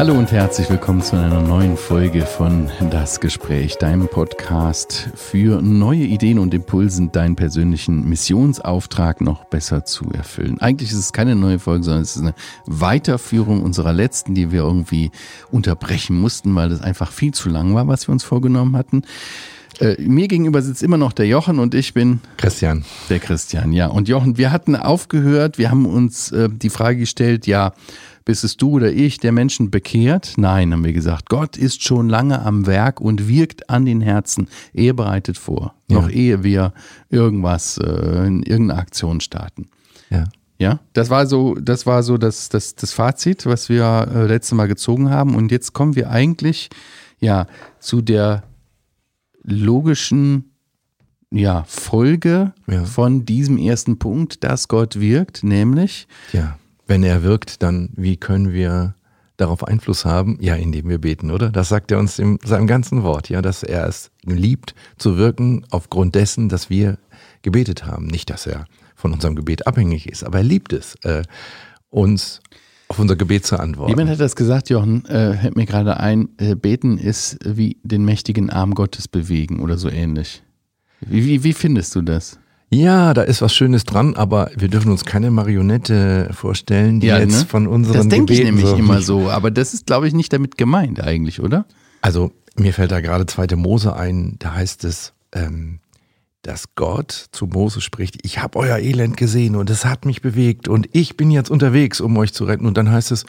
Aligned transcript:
Hallo 0.00 0.14
und 0.14 0.32
herzlich 0.32 0.70
willkommen 0.70 1.02
zu 1.02 1.14
einer 1.14 1.42
neuen 1.42 1.76
Folge 1.76 2.24
von 2.24 2.70
Das 2.90 3.20
Gespräch, 3.20 3.76
deinem 3.76 4.08
Podcast 4.08 5.10
für 5.14 5.60
neue 5.60 6.04
Ideen 6.04 6.38
und 6.38 6.54
Impulsen, 6.54 7.12
deinen 7.12 7.36
persönlichen 7.36 8.08
Missionsauftrag 8.08 9.20
noch 9.20 9.44
besser 9.44 9.84
zu 9.84 10.10
erfüllen. 10.10 10.58
Eigentlich 10.58 10.90
ist 10.90 10.96
es 10.96 11.12
keine 11.12 11.36
neue 11.36 11.58
Folge, 11.58 11.84
sondern 11.84 12.02
es 12.02 12.16
ist 12.16 12.22
eine 12.22 12.34
Weiterführung 12.64 13.62
unserer 13.62 13.92
letzten, 13.92 14.34
die 14.34 14.50
wir 14.52 14.62
irgendwie 14.62 15.10
unterbrechen 15.50 16.18
mussten, 16.18 16.54
weil 16.54 16.70
das 16.70 16.80
einfach 16.80 17.12
viel 17.12 17.34
zu 17.34 17.50
lang 17.50 17.74
war, 17.74 17.86
was 17.86 18.08
wir 18.08 18.12
uns 18.12 18.24
vorgenommen 18.24 18.78
hatten. 18.78 19.02
Äh, 19.78 20.00
mir 20.00 20.28
gegenüber 20.28 20.62
sitzt 20.62 20.82
immer 20.82 20.96
noch 20.96 21.12
der 21.12 21.26
Jochen 21.26 21.58
und 21.58 21.74
ich 21.74 21.94
bin 21.94 22.20
Christian. 22.36 22.84
Der 23.08 23.18
Christian, 23.18 23.72
ja. 23.72 23.86
Und 23.86 24.08
Jochen, 24.08 24.36
wir 24.36 24.52
hatten 24.52 24.76
aufgehört, 24.76 25.58
wir 25.58 25.70
haben 25.70 25.86
uns 25.86 26.32
äh, 26.32 26.48
die 26.50 26.70
Frage 26.70 26.98
gestellt, 26.98 27.46
ja, 27.46 27.72
bist 28.24 28.44
es 28.44 28.56
du 28.56 28.72
oder 28.72 28.92
ich, 28.92 29.18
der 29.18 29.32
Menschen 29.32 29.70
bekehrt? 29.70 30.34
Nein, 30.36 30.72
haben 30.72 30.84
wir 30.84 30.92
gesagt. 30.92 31.28
Gott 31.28 31.56
ist 31.56 31.82
schon 31.82 32.08
lange 32.08 32.42
am 32.42 32.66
Werk 32.66 33.00
und 33.00 33.28
wirkt 33.28 33.70
an 33.70 33.86
den 33.86 34.00
Herzen. 34.00 34.48
Er 34.72 34.92
bereitet 34.92 35.38
vor. 35.38 35.74
Ja. 35.88 36.00
Noch 36.00 36.10
ehe 36.10 36.44
wir 36.44 36.72
irgendwas, 37.08 37.78
äh, 37.78 38.26
in 38.26 38.42
irgendeine 38.42 38.80
Aktion 38.80 39.20
starten. 39.20 39.68
Ja. 40.10 40.24
Ja, 40.58 40.78
das 40.92 41.08
war 41.08 41.26
so, 41.26 41.54
das 41.54 41.86
war 41.86 42.02
so 42.02 42.18
das, 42.18 42.50
das, 42.50 42.74
das 42.74 42.92
Fazit, 42.92 43.46
was 43.46 43.70
wir 43.70 44.06
äh, 44.14 44.26
letztes 44.26 44.52
Mal 44.52 44.68
gezogen 44.68 45.08
haben. 45.08 45.34
Und 45.34 45.50
jetzt 45.50 45.72
kommen 45.72 45.96
wir 45.96 46.10
eigentlich 46.10 46.68
ja 47.18 47.46
zu 47.78 48.02
der 48.02 48.42
logischen 49.42 50.52
ja, 51.30 51.64
Folge 51.68 52.52
ja. 52.66 52.84
von 52.84 53.24
diesem 53.24 53.56
ersten 53.58 53.98
Punkt, 53.98 54.42
dass 54.42 54.68
Gott 54.68 54.98
wirkt, 54.98 55.44
nämlich 55.44 56.08
ja 56.32 56.56
wenn 56.90 57.04
er 57.04 57.22
wirkt, 57.22 57.62
dann 57.62 57.90
wie 57.94 58.18
können 58.18 58.52
wir 58.52 58.96
darauf 59.38 59.64
Einfluss 59.64 60.04
haben? 60.04 60.36
Ja, 60.40 60.56
indem 60.56 60.88
wir 60.88 60.98
beten, 60.98 61.30
oder? 61.30 61.48
Das 61.48 61.70
sagt 61.70 61.92
er 61.92 61.98
uns 61.98 62.18
in 62.18 62.38
seinem 62.44 62.66
ganzen 62.66 63.04
Wort, 63.04 63.30
ja, 63.30 63.40
dass 63.40 63.62
er 63.62 63.86
es 63.86 64.10
liebt 64.24 64.74
zu 64.98 65.16
wirken 65.16 65.64
aufgrund 65.70 66.16
dessen, 66.16 66.50
dass 66.50 66.68
wir 66.68 66.98
gebetet 67.42 67.86
haben. 67.86 68.08
Nicht, 68.08 68.28
dass 68.28 68.46
er 68.46 68.66
von 68.96 69.12
unserem 69.12 69.36
Gebet 69.36 69.66
abhängig 69.66 70.08
ist, 70.08 70.24
aber 70.24 70.38
er 70.38 70.44
liebt 70.44 70.74
es, 70.74 70.96
äh, 71.04 71.22
uns 71.88 72.40
auf 72.90 72.98
unser 72.98 73.14
Gebet 73.14 73.46
zu 73.46 73.58
antworten. 73.58 73.90
Jemand 73.90 74.10
hat 74.10 74.18
das 74.18 74.34
gesagt, 74.34 74.68
Jochen, 74.68 75.04
äh, 75.06 75.32
hält 75.32 75.56
mir 75.56 75.64
gerade 75.64 76.00
ein, 76.00 76.28
äh, 76.38 76.56
beten 76.56 76.98
ist 76.98 77.38
wie 77.46 77.76
den 77.84 78.04
mächtigen 78.04 78.50
Arm 78.50 78.74
Gottes 78.74 79.06
bewegen 79.06 79.60
oder 79.60 79.78
so 79.78 79.88
ähnlich. 79.88 80.42
Wie, 81.00 81.24
wie, 81.24 81.44
wie 81.44 81.52
findest 81.52 81.94
du 81.94 82.02
das? 82.02 82.40
Ja, 82.68 83.14
da 83.14 83.22
ist 83.22 83.42
was 83.42 83.54
Schönes 83.54 83.84
dran, 83.84 84.16
aber 84.16 84.50
wir 84.56 84.66
dürfen 84.66 84.90
uns 84.90 85.04
keine 85.04 85.30
Marionette 85.30 86.30
vorstellen, 86.32 86.98
die 86.98 87.06
ja, 87.06 87.20
jetzt 87.20 87.40
ne? 87.40 87.46
von 87.46 87.68
unseren 87.68 87.96
Das 87.96 88.08
denke 88.08 88.32
ich 88.32 88.42
nämlich 88.42 88.66
so 88.66 88.76
immer 88.76 89.00
so, 89.02 89.30
aber 89.30 89.52
das 89.52 89.72
ist, 89.72 89.86
glaube 89.86 90.08
ich, 90.08 90.14
nicht 90.14 90.32
damit 90.32 90.58
gemeint 90.58 91.00
eigentlich, 91.00 91.40
oder? 91.40 91.66
Also 92.00 92.32
mir 92.56 92.74
fällt 92.74 92.90
da 92.90 93.00
gerade 93.00 93.24
zweite 93.26 93.54
Mose 93.54 93.94
ein, 93.94 94.34
da 94.40 94.54
heißt 94.54 94.84
es, 94.84 95.12
ähm, 95.32 95.78
dass 96.42 96.74
Gott 96.74 97.28
zu 97.32 97.46
Mose 97.46 97.80
spricht, 97.80 98.24
ich 98.24 98.38
habe 98.38 98.58
euer 98.58 98.78
Elend 98.78 99.16
gesehen 99.16 99.56
und 99.56 99.70
es 99.70 99.84
hat 99.84 100.04
mich 100.04 100.22
bewegt 100.22 100.68
und 100.68 100.88
ich 100.92 101.16
bin 101.16 101.30
jetzt 101.30 101.50
unterwegs, 101.50 102.00
um 102.00 102.16
euch 102.16 102.32
zu 102.32 102.44
retten. 102.44 102.66
Und 102.66 102.76
dann 102.76 102.90
heißt 102.90 103.12
es, 103.12 103.26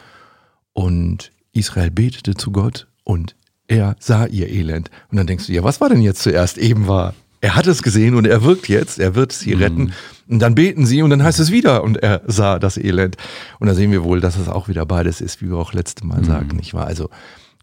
und 0.73 1.31
Israel 1.51 1.91
betete 1.91 2.35
zu 2.35 2.51
Gott 2.51 2.87
und 3.03 3.35
er 3.67 3.95
sah 3.99 4.25
ihr 4.25 4.49
Elend. 4.49 4.89
Und 5.09 5.17
dann 5.17 5.27
denkst 5.27 5.47
du, 5.47 5.53
ja, 5.53 5.63
was 5.63 5.81
war 5.81 5.89
denn 5.89 6.01
jetzt 6.01 6.23
zuerst? 6.23 6.57
Eben 6.57 6.87
war 6.87 7.13
er 7.41 7.55
hat 7.55 7.65
es 7.65 7.81
gesehen 7.81 8.13
und 8.13 8.27
er 8.27 8.43
wirkt 8.43 8.69
jetzt, 8.69 8.99
er 8.99 9.15
wird 9.15 9.33
sie 9.33 9.55
mhm. 9.55 9.61
retten. 9.61 9.93
Und 10.29 10.39
dann 10.39 10.55
beten 10.55 10.85
sie 10.85 11.01
und 11.01 11.09
dann 11.09 11.23
heißt 11.23 11.39
es 11.39 11.51
wieder 11.51 11.83
und 11.83 11.97
er 11.97 12.21
sah 12.27 12.59
das 12.59 12.77
Elend. 12.77 13.17
Und 13.59 13.67
da 13.67 13.73
sehen 13.73 13.91
wir 13.91 14.03
wohl, 14.03 14.21
dass 14.21 14.37
es 14.37 14.47
auch 14.47 14.69
wieder 14.69 14.85
beides 14.85 15.19
ist, 15.19 15.41
wie 15.41 15.49
wir 15.49 15.57
auch 15.57 15.73
letztes 15.73 16.03
Mal 16.05 16.19
mhm. 16.19 16.25
sagten, 16.25 16.55
nicht 16.55 16.73
wahr? 16.75 16.85
Also 16.85 17.09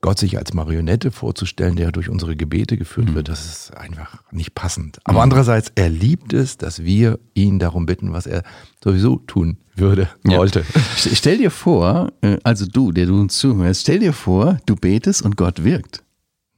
Gott 0.00 0.18
sich 0.18 0.38
als 0.38 0.54
Marionette 0.54 1.10
vorzustellen, 1.10 1.76
der 1.76 1.92
durch 1.92 2.08
unsere 2.08 2.36
Gebete 2.36 2.76
geführt 2.76 3.10
mhm. 3.10 3.14
wird, 3.14 3.28
das 3.28 3.46
ist 3.46 3.76
einfach 3.76 4.22
nicht 4.30 4.54
passend. 4.54 4.98
Aber 5.04 5.18
mhm. 5.18 5.22
andererseits, 5.24 5.72
er 5.74 5.88
liebt 5.88 6.32
es, 6.32 6.56
dass 6.56 6.84
wir 6.84 7.18
ihn 7.34 7.58
darum 7.58 7.86
bitten, 7.86 8.12
was 8.12 8.26
er 8.26 8.42
sowieso 8.82 9.16
tun 9.16 9.58
würde, 9.74 10.08
wollte. 10.24 10.64
Ja. 10.74 10.82
Stell 10.96 11.38
dir 11.38 11.50
vor, 11.50 12.12
äh, 12.20 12.38
also 12.44 12.66
du, 12.66 12.92
der 12.92 13.06
du 13.06 13.20
uns 13.20 13.38
zuhörst, 13.38 13.82
stell 13.82 13.98
dir 13.98 14.12
vor, 14.12 14.58
du 14.66 14.76
betest 14.76 15.22
und 15.22 15.36
Gott 15.36 15.64
wirkt. 15.64 16.02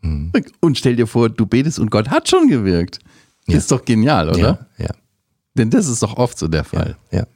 Mhm. 0.03 0.33
Und 0.61 0.79
stell 0.79 0.97
dir 0.97 1.07
vor, 1.07 1.29
du 1.29 1.47
betest 1.47 1.79
und 1.79 1.91
Gott 1.91 2.09
hat 2.09 2.29
schon 2.29 2.49
gewirkt. 2.49 2.99
Ja. 3.47 3.57
Ist 3.57 3.71
doch 3.71 3.85
genial, 3.85 4.29
oder? 4.29 4.67
Ja, 4.79 4.85
ja. 4.85 4.91
Denn 5.55 5.71
das 5.71 5.89
ist 5.89 6.03
doch 6.03 6.17
oft 6.17 6.39
so 6.39 6.49
der 6.49 6.65
Fall. 6.65 6.97
Ja. 7.11 7.27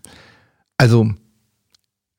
Also, 0.77 1.13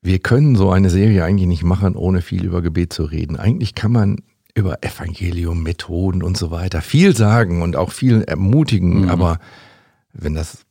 wir 0.06 0.20
können 0.20 0.56
so 0.56 0.70
eine 0.70 0.88
Serie 0.88 1.24
eigentlich 1.24 1.48
nicht 1.48 1.64
machen, 1.64 1.96
ohne 1.96 2.22
viel 2.22 2.44
über 2.44 2.62
Gebet 2.62 2.92
zu 2.92 3.04
reden. 3.04 3.36
Eigentlich 3.36 3.74
kann 3.74 3.92
man 3.92 4.18
über 4.54 4.82
Evangelium, 4.82 5.62
Methoden 5.62 6.22
und 6.22 6.36
so 6.36 6.50
weiter 6.50 6.80
viel 6.80 7.14
sagen 7.14 7.60
und 7.60 7.76
auch 7.76 7.92
viel 7.92 8.22
ermutigen, 8.22 9.02
mhm. 9.02 9.10
aber 9.10 9.38
wenn 10.12 10.34
das 10.34 10.64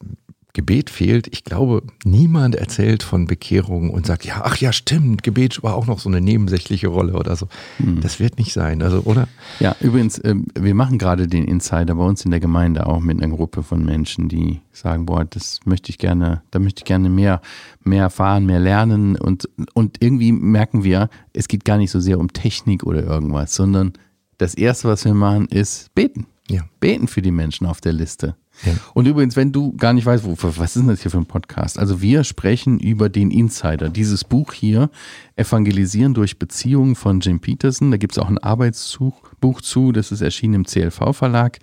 Gebet 0.55 0.89
fehlt. 0.89 1.27
Ich 1.31 1.43
glaube, 1.43 1.83
niemand 2.05 2.55
erzählt 2.55 3.03
von 3.03 3.27
Bekehrung 3.27 3.89
und 3.89 4.05
sagt, 4.05 4.25
ja, 4.25 4.41
ach 4.43 4.55
ja, 4.57 4.71
stimmt, 4.71 5.21
Gebet 5.21 5.61
war 5.63 5.75
auch 5.75 5.85
noch 5.85 5.99
so 5.99 6.09
eine 6.09 6.21
nebensächliche 6.21 6.87
Rolle 6.87 7.13
oder 7.13 7.35
so. 7.35 7.49
Hm. 7.77 7.99
Das 7.99 8.19
wird 8.21 8.37
nicht 8.39 8.53
sein, 8.53 8.81
also, 8.81 9.01
oder? 9.01 9.27
Ja, 9.59 9.75
übrigens, 9.81 10.17
äh, 10.19 10.33
wir 10.57 10.73
machen 10.73 10.97
gerade 10.97 11.27
den 11.27 11.43
Insider 11.43 11.95
bei 11.95 12.03
uns 12.03 12.23
in 12.23 12.31
der 12.31 12.39
Gemeinde 12.39 12.87
auch 12.87 13.01
mit 13.01 13.21
einer 13.21 13.35
Gruppe 13.35 13.63
von 13.63 13.83
Menschen, 13.83 14.29
die 14.29 14.61
sagen, 14.71 15.05
boah, 15.05 15.25
das 15.25 15.59
möchte 15.65 15.89
ich 15.89 15.97
gerne, 15.97 16.41
da 16.51 16.59
möchte 16.59 16.79
ich 16.79 16.85
gerne 16.85 17.09
mehr, 17.09 17.41
mehr 17.83 18.03
erfahren, 18.03 18.45
mehr 18.45 18.59
lernen 18.59 19.17
und, 19.17 19.49
und 19.73 19.97
irgendwie 19.99 20.31
merken 20.31 20.85
wir, 20.85 21.09
es 21.33 21.49
geht 21.49 21.65
gar 21.65 21.77
nicht 21.77 21.91
so 21.91 21.99
sehr 21.99 22.17
um 22.17 22.31
Technik 22.31 22.83
oder 22.83 23.03
irgendwas, 23.03 23.53
sondern 23.53 23.91
das 24.37 24.55
Erste, 24.55 24.87
was 24.87 25.03
wir 25.03 25.13
machen, 25.13 25.47
ist 25.49 25.93
beten. 25.95 26.27
Ja. 26.49 26.61
Beten 26.79 27.07
für 27.07 27.21
die 27.21 27.31
Menschen 27.31 27.65
auf 27.65 27.81
der 27.81 27.93
Liste. 27.93 28.35
Ja. 28.63 28.73
Und 28.93 29.07
übrigens, 29.07 29.35
wenn 29.35 29.51
du 29.51 29.75
gar 29.75 29.93
nicht 29.93 30.05
weißt, 30.05 30.23
wo, 30.23 30.37
was 30.57 30.75
ist 30.75 30.81
denn 30.81 30.87
das 30.87 31.01
hier 31.01 31.11
für 31.11 31.17
ein 31.17 31.25
Podcast? 31.25 31.79
Also 31.79 32.01
wir 32.01 32.23
sprechen 32.23 32.79
über 32.79 33.09
den 33.09 33.31
Insider. 33.31 33.89
Dieses 33.89 34.23
Buch 34.23 34.53
hier, 34.53 34.89
Evangelisieren 35.35 36.13
durch 36.13 36.37
Beziehungen 36.37 36.95
von 36.95 37.19
Jim 37.19 37.39
Peterson. 37.39 37.91
Da 37.91 37.97
gibt 37.97 38.13
es 38.13 38.19
auch 38.19 38.29
ein 38.29 38.37
Arbeitsbuch 38.37 39.61
zu, 39.61 39.91
das 39.91 40.11
ist 40.11 40.21
erschienen 40.21 40.53
im 40.53 40.65
CLV-Verlag. 40.65 41.59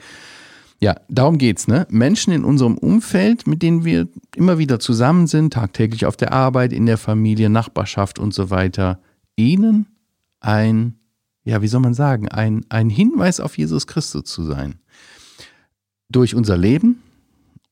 Ja, 0.80 0.96
darum 1.08 1.38
geht's, 1.38 1.68
ne? 1.68 1.86
Menschen 1.90 2.32
in 2.32 2.42
unserem 2.42 2.76
Umfeld, 2.76 3.46
mit 3.46 3.62
denen 3.62 3.84
wir 3.84 4.08
immer 4.34 4.58
wieder 4.58 4.80
zusammen 4.80 5.28
sind, 5.28 5.52
tagtäglich 5.52 6.06
auf 6.06 6.16
der 6.16 6.32
Arbeit, 6.32 6.72
in 6.72 6.86
der 6.86 6.98
Familie, 6.98 7.48
Nachbarschaft 7.50 8.18
und 8.18 8.34
so 8.34 8.50
weiter, 8.50 8.98
ihnen 9.36 9.86
ein, 10.40 10.96
ja, 11.44 11.62
wie 11.62 11.68
soll 11.68 11.80
man 11.80 11.94
sagen, 11.94 12.28
ein, 12.28 12.64
ein 12.68 12.88
Hinweis 12.88 13.40
auf 13.40 13.58
Jesus 13.58 13.86
Christus 13.86 14.24
zu 14.24 14.44
sein 14.44 14.76
durch 16.08 16.34
unser 16.34 16.56
Leben 16.56 17.02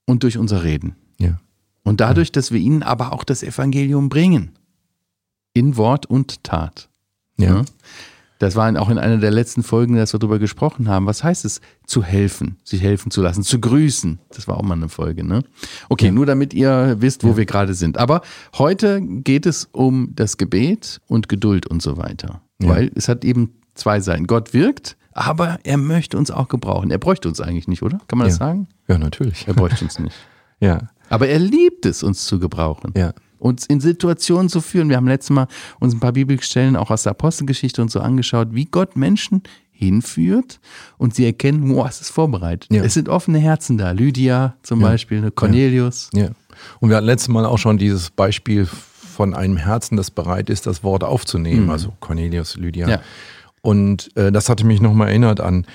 und 0.06 0.22
durch 0.22 0.38
unser 0.38 0.64
Reden. 0.64 0.96
Ja. 1.18 1.38
Und 1.84 2.00
dadurch, 2.00 2.32
dass 2.32 2.52
wir 2.52 2.60
ihnen 2.60 2.82
aber 2.82 3.12
auch 3.12 3.24
das 3.24 3.42
Evangelium 3.42 4.08
bringen. 4.08 4.52
In 5.52 5.76
Wort 5.76 6.06
und 6.06 6.42
Tat. 6.44 6.88
Ja. 7.36 7.56
ja. 7.56 7.64
Das 8.38 8.56
war 8.56 8.74
auch 8.80 8.88
in 8.88 8.96
einer 8.96 9.18
der 9.18 9.30
letzten 9.30 9.62
Folgen, 9.62 9.96
dass 9.96 10.14
wir 10.14 10.18
darüber 10.18 10.38
gesprochen 10.38 10.88
haben. 10.88 11.04
Was 11.04 11.22
heißt 11.22 11.44
es, 11.44 11.60
zu 11.86 12.02
helfen, 12.02 12.56
sich 12.64 12.80
helfen 12.80 13.10
zu 13.10 13.20
lassen, 13.20 13.42
zu 13.42 13.60
grüßen? 13.60 14.18
Das 14.30 14.48
war 14.48 14.56
auch 14.56 14.62
mal 14.62 14.74
eine 14.74 14.88
Folge, 14.88 15.24
ne? 15.24 15.42
Okay, 15.90 16.06
ja. 16.06 16.12
nur 16.12 16.24
damit 16.24 16.54
ihr 16.54 16.96
wisst, 17.00 17.22
wo 17.22 17.30
ja. 17.30 17.36
wir 17.36 17.44
gerade 17.44 17.74
sind. 17.74 17.98
Aber 17.98 18.22
heute 18.56 19.02
geht 19.02 19.44
es 19.44 19.68
um 19.72 20.14
das 20.14 20.38
Gebet 20.38 21.02
und 21.06 21.28
Geduld 21.28 21.66
und 21.66 21.82
so 21.82 21.98
weiter. 21.98 22.40
Weil 22.62 22.90
es 22.94 23.08
hat 23.08 23.24
eben 23.24 23.54
zwei 23.74 24.00
Seiten. 24.00 24.26
Gott 24.26 24.52
wirkt 24.52 24.96
aber 25.12 25.58
er 25.64 25.76
möchte 25.76 26.16
uns 26.16 26.30
auch 26.30 26.48
gebrauchen. 26.48 26.90
Er 26.90 26.98
bräuchte 26.98 27.28
uns 27.28 27.40
eigentlich 27.40 27.68
nicht, 27.68 27.82
oder? 27.82 27.98
Kann 28.08 28.18
man 28.18 28.26
ja. 28.26 28.30
das 28.30 28.36
sagen? 28.38 28.68
Ja, 28.88 28.98
natürlich. 28.98 29.46
Er 29.46 29.54
bräuchte 29.54 29.84
uns 29.84 29.98
nicht. 29.98 30.16
ja. 30.60 30.88
Aber 31.08 31.28
er 31.28 31.38
liebt 31.38 31.84
es, 31.86 32.02
uns 32.02 32.24
zu 32.24 32.38
gebrauchen. 32.38 32.92
Ja. 32.96 33.12
Uns 33.38 33.66
in 33.66 33.80
Situationen 33.80 34.48
zu 34.48 34.60
führen. 34.60 34.88
Wir 34.88 34.96
haben 34.96 35.08
letztes 35.08 35.30
Mal 35.30 35.48
uns 35.80 35.94
ein 35.94 36.00
paar 36.00 36.12
Bibelstellen 36.12 36.76
auch 36.76 36.90
aus 36.90 37.02
der 37.02 37.10
Apostelgeschichte 37.10 37.82
und 37.82 37.90
so 37.90 38.00
angeschaut, 38.00 38.48
wie 38.52 38.66
Gott 38.66 38.96
Menschen 38.96 39.42
hinführt 39.72 40.60
und 40.98 41.14
sie 41.14 41.24
erkennen, 41.24 41.74
wow, 41.74 41.88
es 41.88 42.02
ist 42.02 42.10
vorbereitet. 42.10 42.70
Ja. 42.70 42.84
Es 42.84 42.94
sind 42.94 43.08
offene 43.08 43.38
Herzen 43.38 43.78
da. 43.78 43.92
Lydia 43.92 44.56
zum 44.62 44.80
ja. 44.80 44.88
Beispiel, 44.88 45.30
Cornelius. 45.30 46.10
Ja. 46.12 46.30
Und 46.80 46.90
wir 46.90 46.96
hatten 46.96 47.06
letztes 47.06 47.28
Mal 47.28 47.46
auch 47.46 47.58
schon 47.58 47.78
dieses 47.78 48.10
Beispiel 48.10 48.66
von 48.66 49.34
einem 49.34 49.56
Herzen, 49.56 49.96
das 49.96 50.10
bereit 50.10 50.50
ist, 50.50 50.66
das 50.66 50.84
Wort 50.84 51.02
aufzunehmen. 51.02 51.64
Mhm. 51.64 51.70
Also 51.70 51.94
Cornelius, 52.00 52.56
Lydia. 52.56 53.00
Ja. 53.62 53.70
Und 53.70 54.16
äh, 54.16 54.32
das 54.32 54.48
hatte 54.48 54.64
mich 54.64 54.80
nochmal 54.80 55.08
erinnert 55.08 55.40
an 55.40 55.66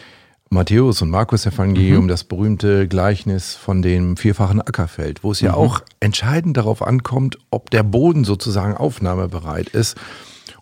Matthäus 0.50 1.02
und 1.02 1.10
Markus 1.10 1.46
Evangelium, 1.46 2.06
mhm. 2.06 2.08
das 2.10 2.24
berühmte 2.24 2.88
Gleichnis 2.88 3.56
von 3.56 3.82
dem 3.82 4.16
vierfachen 4.16 4.62
Ackerfeld, 4.62 5.24
wo 5.24 5.32
es 5.32 5.42
ja 5.42 5.52
mhm. 5.52 5.58
auch 5.58 5.82
entscheidend 6.00 6.58
darauf 6.58 6.82
ankommt, 6.82 7.38
ob 7.50 7.70
der 7.72 7.84
Boden 7.84 8.24
sozusagen 8.24 8.76
aufnahmebereit 8.76 9.70
ist. 9.70 9.98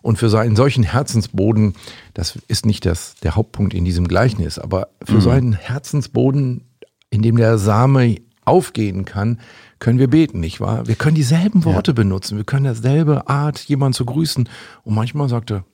Und 0.00 0.18
für 0.18 0.38
einen 0.38 0.56
solchen 0.56 0.84
Herzensboden, 0.84 1.74
das 2.12 2.38
ist 2.48 2.66
nicht 2.66 2.84
das, 2.84 3.14
der 3.22 3.36
Hauptpunkt 3.36 3.72
in 3.72 3.84
diesem 3.84 4.08
Gleichnis, 4.08 4.58
aber 4.58 4.88
für 5.02 5.14
mhm. 5.14 5.20
so 5.20 5.30
einen 5.30 5.52
Herzensboden, 5.54 6.64
in 7.10 7.22
dem 7.22 7.36
der 7.36 7.58
Same 7.58 8.16
aufgehen 8.44 9.04
kann, 9.04 9.40
können 9.78 9.98
wir 9.98 10.08
beten, 10.08 10.40
nicht 10.40 10.60
wahr? 10.60 10.86
Wir 10.86 10.94
können 10.94 11.14
dieselben 11.14 11.64
Worte 11.64 11.92
ja. 11.92 11.94
benutzen, 11.94 12.36
wir 12.36 12.44
können 12.44 12.64
dasselbe 12.64 13.28
Art, 13.28 13.58
jemanden 13.60 13.94
zu 13.94 14.04
grüßen. 14.04 14.48
Und 14.82 14.94
manchmal 14.94 15.28
sagt 15.28 15.50
er, 15.50 15.64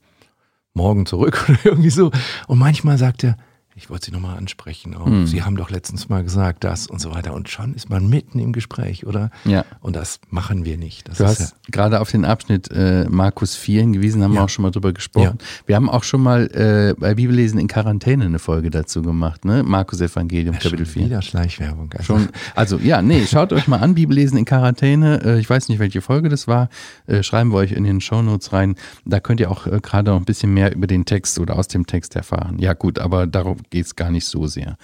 morgen 0.81 1.07
zurück 1.07 1.45
oder 1.49 1.59
irgendwie 1.65 1.91
so. 1.91 2.11
Und 2.47 2.59
manchmal 2.59 2.99
sagt 2.99 3.25
er, 3.25 3.37
ich 3.81 3.89
wollte 3.89 4.07
Sie 4.07 4.13
nochmal 4.13 4.37
ansprechen. 4.37 4.95
Auch. 4.95 5.07
Hm. 5.07 5.27
Sie 5.27 5.43
haben 5.43 5.57
doch 5.57 5.71
letztens 5.71 6.09
mal 6.09 6.23
gesagt 6.23 6.65
das 6.65 6.87
und 6.87 7.01
so 7.01 7.15
weiter. 7.15 7.33
Und 7.33 7.49
schon 7.49 7.75
ist 7.75 7.89
man 7.89 8.09
mitten 8.09 8.39
im 8.39 8.53
Gespräch, 8.53 9.07
oder? 9.07 9.31
Ja. 9.45 9.65
Und 9.81 9.97
das 9.97 10.21
machen 10.29 10.67
wir 10.67 10.77
nicht. 10.77 11.09
Das 11.09 11.19
du 11.19 11.25
hast 11.25 11.41
ja 11.41 11.47
gerade 11.71 12.01
auf 12.01 12.11
den 12.11 12.25
Abschnitt 12.25 12.71
äh, 12.71 13.07
Markus 13.09 13.57
4 13.57 13.81
hingewiesen, 13.81 14.23
haben 14.23 14.33
ja. 14.33 14.41
wir 14.41 14.45
auch 14.45 14.49
schon 14.49 14.63
mal 14.63 14.71
drüber 14.71 14.93
gesprochen. 14.93 15.39
Ja. 15.41 15.65
Wir 15.67 15.77
haben 15.77 15.89
auch 15.89 16.05
schon 16.05 16.23
mal 16.23 16.47
äh, 16.49 16.95
bei 16.99 17.15
Bibellesen 17.15 17.59
in 17.59 17.69
Quarantäne 17.69 18.25
eine 18.25 18.39
Folge 18.39 18.71
dazu 18.71 19.03
gemacht, 19.03 19.45
ne? 19.45 19.63
Markus 19.63 20.01
Evangelium, 20.01 20.55
ja, 20.55 20.61
Kapitel 20.61 20.85
4. 20.87 21.07
Wieder 21.07 21.23
Schleichwerbung. 21.23 21.91
Also. 21.97 22.05
Schon, 22.05 22.29
also 22.55 22.79
ja, 22.79 23.01
nee, 23.03 23.27
schaut 23.27 23.53
euch 23.53 23.67
mal 23.67 23.79
an, 23.79 23.95
Bibellesen 23.95 24.37
in 24.37 24.45
Quarantäne. 24.45 25.23
Äh, 25.25 25.41
ich 25.41 25.49
weiß 25.49 25.69
nicht, 25.69 25.79
welche 25.79 26.03
Folge 26.03 26.29
das 26.29 26.47
war. 26.47 26.69
Äh, 27.07 27.23
schreiben 27.23 27.51
wir 27.53 27.57
euch 27.57 27.73
in 27.73 27.85
den 27.85 28.01
Shownotes 28.01 28.53
rein. 28.53 28.75
Da 29.05 29.21
könnt 29.21 29.41
ihr 29.41 29.51
auch 29.51 29.67
äh, 29.67 29.81
gerade 29.83 30.11
noch 30.11 30.19
ein 30.19 30.25
bisschen 30.25 30.53
mehr 30.53 30.75
über 30.75 30.87
den 30.87 31.05
Text 31.05 31.39
oder 31.39 31.57
aus 31.57 31.69
dem 31.69 31.87
Text 31.87 32.17
erfahren. 32.17 32.59
Ja, 32.59 32.75
gut, 32.75 32.99
aber 32.99 33.27
darum 33.27 33.59
geht 33.71 33.87
es 33.87 33.97
gar 33.97 34.11
nicht 34.11 34.27
so 34.27 34.47
sehr. 34.47 34.77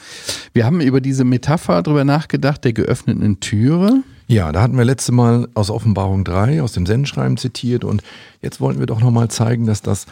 Wir 0.53 0.65
haben 0.65 0.81
über 0.81 1.01
diese 1.01 1.25
Metapher 1.25 1.83
darüber 1.83 2.05
nachgedacht, 2.05 2.65
der 2.65 2.73
geöffneten 2.73 3.41
Türe. 3.41 4.03
Ja, 4.29 4.51
da 4.53 4.63
hatten 4.63 4.77
wir 4.77 4.85
letzte 4.85 5.13
Mal 5.13 5.49
aus 5.55 5.71
Offenbarung 5.71 6.25
3, 6.25 6.63
aus 6.63 6.73
dem 6.73 6.87
Sendschreiben 6.87 7.37
zitiert 7.37 7.85
und 7.85 8.03
jetzt 8.43 8.61
wollten 8.61 8.81
wir 8.81 8.87
doch 8.87 9.01
nochmal 9.01 9.29
zeigen, 9.29 9.67
dass 9.67 9.83
das 9.83 10.07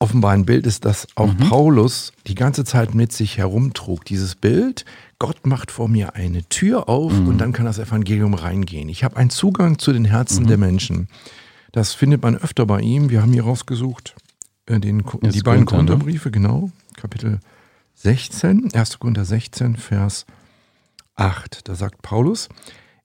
offenbar 0.00 0.32
ein 0.32 0.44
Bild 0.44 0.66
ist, 0.66 0.84
das 0.84 1.08
auch 1.16 1.32
mhm. 1.32 1.38
Paulus 1.38 2.12
die 2.26 2.36
ganze 2.36 2.64
Zeit 2.64 2.94
mit 2.94 3.12
sich 3.12 3.38
herumtrug. 3.38 4.04
Dieses 4.04 4.36
Bild, 4.36 4.84
Gott 5.18 5.46
macht 5.46 5.72
vor 5.72 5.88
mir 5.88 6.14
eine 6.14 6.44
Tür 6.48 6.88
auf 6.88 7.12
mhm. 7.12 7.28
und 7.28 7.38
dann 7.38 7.52
kann 7.52 7.66
das 7.66 7.78
Evangelium 7.78 8.34
reingehen. 8.34 8.88
Ich 8.88 9.02
habe 9.02 9.16
einen 9.16 9.30
Zugang 9.30 9.78
zu 9.78 9.92
den 9.92 10.04
Herzen 10.04 10.44
mhm. 10.44 10.48
der 10.48 10.58
Menschen. 10.58 11.08
Das 11.72 11.94
findet 11.94 12.22
man 12.22 12.36
öfter 12.36 12.66
bei 12.66 12.80
ihm. 12.80 13.10
Wir 13.10 13.22
haben 13.22 13.32
hier 13.32 13.42
rausgesucht 13.42 14.14
äh, 14.66 14.78
den, 14.78 15.02
die 15.22 15.40
beiden 15.40 15.60
ne? 15.60 15.66
Konterbriefe, 15.66 16.30
genau, 16.30 16.70
Kapitel 16.96 17.40
16, 18.00 18.72
1. 18.74 19.00
Korinther 19.00 19.24
16, 19.24 19.74
Vers 19.74 20.24
8. 21.16 21.66
Da 21.66 21.74
sagt 21.74 22.00
Paulus, 22.00 22.48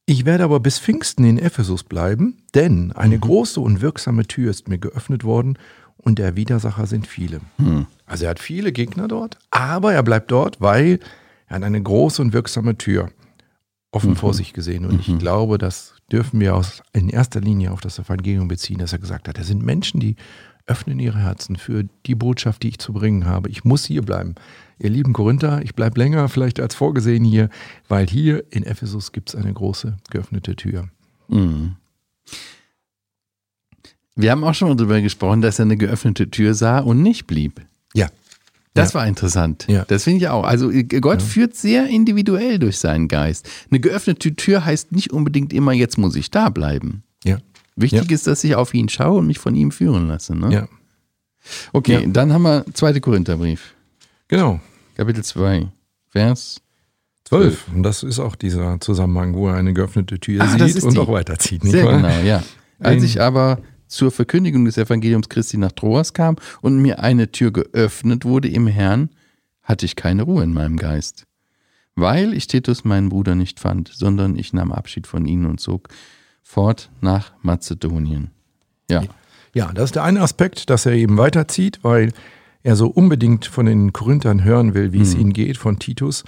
ich 0.05 0.23
werde 0.23 0.43
aber 0.43 0.59
bis 0.59 0.77
Pfingsten 0.77 1.25
in 1.25 1.39
Ephesus 1.39 1.83
bleiben, 1.83 2.43
denn 2.53 2.91
eine 2.91 3.15
mhm. 3.15 3.21
große 3.21 3.59
und 3.59 3.81
wirksame 3.81 4.27
Tür 4.27 4.51
ist 4.51 4.67
mir 4.67 4.77
geöffnet 4.77 5.23
worden 5.23 5.57
und 5.97 6.19
der 6.19 6.35
Widersacher 6.35 6.85
sind 6.85 7.07
viele. 7.07 7.41
Mhm. 7.57 7.87
Also 8.05 8.25
er 8.25 8.31
hat 8.31 8.39
viele 8.39 8.71
Gegner 8.71 9.07
dort, 9.07 9.39
aber 9.49 9.93
er 9.93 10.03
bleibt 10.03 10.29
dort, 10.29 10.61
weil 10.61 10.99
er 11.47 11.55
hat 11.55 11.63
eine 11.63 11.81
große 11.81 12.21
und 12.21 12.31
wirksame 12.31 12.77
Tür 12.77 13.09
offen 13.91 14.11
mhm. 14.11 14.17
vor 14.17 14.35
sich 14.35 14.53
gesehen. 14.53 14.85
Und 14.85 14.99
ich 14.99 15.07
mhm. 15.07 15.17
glaube, 15.17 15.57
das 15.57 15.95
dürfen 16.11 16.39
wir 16.39 16.55
aus, 16.55 16.83
in 16.93 17.09
erster 17.09 17.41
Linie 17.41 17.71
auf 17.71 17.81
das 17.81 17.97
Evangelium 17.97 18.47
beziehen, 18.47 18.77
dass 18.77 18.93
er 18.93 18.99
gesagt 18.99 19.27
hat, 19.27 19.39
da 19.39 19.43
sind 19.43 19.63
Menschen, 19.63 19.99
die 19.99 20.17
öffnen 20.67 20.99
ihre 20.99 21.17
Herzen 21.17 21.55
für 21.55 21.83
die 22.05 22.15
Botschaft, 22.15 22.61
die 22.61 22.69
ich 22.69 22.77
zu 22.77 22.93
bringen 22.93 23.25
habe. 23.25 23.49
Ich 23.49 23.63
muss 23.63 23.85
hier 23.85 24.03
bleiben 24.03 24.35
ihr 24.79 24.89
lieben 24.89 25.13
Korinther, 25.13 25.61
ich 25.63 25.75
bleibe 25.75 25.99
länger 25.99 26.29
vielleicht 26.29 26.59
als 26.59 26.75
vorgesehen 26.75 27.23
hier, 27.23 27.49
weil 27.87 28.07
hier 28.07 28.43
in 28.51 28.63
Ephesus 28.63 29.11
gibt 29.11 29.29
es 29.29 29.35
eine 29.35 29.53
große 29.53 29.97
geöffnete 30.09 30.55
Tür. 30.55 30.89
Mhm. 31.27 31.75
Wir 34.15 34.31
haben 34.31 34.43
auch 34.43 34.53
schon 34.53 34.69
mal 34.69 34.75
darüber 34.75 35.01
gesprochen, 35.01 35.41
dass 35.41 35.59
er 35.59 35.65
eine 35.65 35.77
geöffnete 35.77 36.29
Tür 36.29 36.53
sah 36.53 36.79
und 36.79 37.01
nicht 37.01 37.25
blieb. 37.25 37.61
Ja. 37.93 38.09
Das 38.75 38.93
ja. 38.93 38.99
war 38.99 39.07
interessant. 39.07 39.65
Ja. 39.67 39.85
Das 39.85 40.03
finde 40.03 40.19
ich 40.19 40.27
auch. 40.29 40.43
Also 40.43 40.71
äh, 40.71 40.83
Gott 40.83 41.21
ja. 41.21 41.27
führt 41.27 41.55
sehr 41.55 41.87
individuell 41.87 42.59
durch 42.59 42.77
seinen 42.77 43.07
Geist. 43.07 43.49
Eine 43.69 43.79
geöffnete 43.79 44.35
Tür 44.35 44.65
heißt 44.65 44.91
nicht 44.91 45.11
unbedingt 45.11 45.53
immer, 45.53 45.73
jetzt 45.73 45.97
muss 45.97 46.15
ich 46.15 46.31
da 46.31 46.49
bleiben. 46.49 47.03
Ja. 47.23 47.37
Wichtig 47.75 48.11
ist, 48.11 48.27
dass 48.27 48.43
ich 48.43 48.55
auf 48.55 48.73
ihn 48.73 48.89
schaue 48.89 49.19
und 49.19 49.27
mich 49.27 49.39
von 49.39 49.55
ihm 49.55 49.71
führen 49.71 50.07
lasse. 50.07 50.35
Ne? 50.35 50.53
Ja. 50.53 50.67
Okay, 51.71 52.07
dann 52.11 52.31
haben 52.31 52.43
wir 52.43 52.65
zweite 52.73 53.01
Korintherbrief. 53.01 53.73
Genau. 54.27 54.59
Kapitel 54.95 55.23
2, 55.23 55.67
Vers 56.09 56.61
12. 57.25 57.67
Und 57.73 57.83
das 57.83 58.03
ist 58.03 58.19
auch 58.19 58.35
dieser 58.35 58.79
Zusammenhang, 58.79 59.33
wo 59.33 59.47
er 59.47 59.55
eine 59.55 59.73
geöffnete 59.73 60.19
Tür 60.19 60.43
ah, 60.43 60.67
sieht 60.67 60.83
und 60.83 60.93
die. 60.93 60.99
auch 60.99 61.11
weiterzieht. 61.11 61.63
Sehr 61.63 61.85
wahr? 61.85 61.97
genau, 61.97 62.21
ja. 62.21 62.43
Als 62.79 63.03
ich 63.03 63.21
aber 63.21 63.59
zur 63.87 64.11
Verkündigung 64.11 64.65
des 64.65 64.77
Evangeliums 64.77 65.29
Christi 65.29 65.57
nach 65.57 65.71
Troas 65.71 66.13
kam 66.13 66.35
und 66.61 66.81
mir 66.81 66.99
eine 66.99 67.31
Tür 67.31 67.51
geöffnet 67.51 68.25
wurde 68.25 68.49
im 68.49 68.67
Herrn, 68.67 69.09
hatte 69.61 69.85
ich 69.85 69.95
keine 69.95 70.23
Ruhe 70.23 70.43
in 70.43 70.53
meinem 70.53 70.77
Geist. 70.77 71.25
Weil 71.95 72.33
ich 72.33 72.47
Titus 72.47 72.83
meinen 72.83 73.09
Bruder 73.09 73.35
nicht 73.35 73.59
fand, 73.59 73.89
sondern 73.89 74.37
ich 74.37 74.51
nahm 74.51 74.71
Abschied 74.71 75.07
von 75.07 75.25
ihnen 75.25 75.45
und 75.45 75.59
zog 75.59 75.89
fort 76.41 76.89
nach 77.01 77.33
Mazedonien. 77.41 78.31
Ja. 78.89 79.03
Ja, 79.55 79.71
das 79.71 79.85
ist 79.85 79.95
der 79.95 80.03
eine 80.03 80.21
Aspekt, 80.21 80.71
dass 80.71 80.87
er 80.87 80.93
eben 80.93 81.17
weiterzieht, 81.17 81.79
weil 81.83 82.11
er 82.63 82.75
so 82.75 82.87
unbedingt 82.87 83.45
von 83.45 83.65
den 83.65 83.93
Korinthern 83.93 84.43
hören 84.43 84.73
will, 84.73 84.93
wie 84.93 84.97
mhm. 84.97 85.03
es 85.03 85.15
ihnen 85.15 85.33
geht, 85.33 85.57
von 85.57 85.79
Titus. 85.79 86.23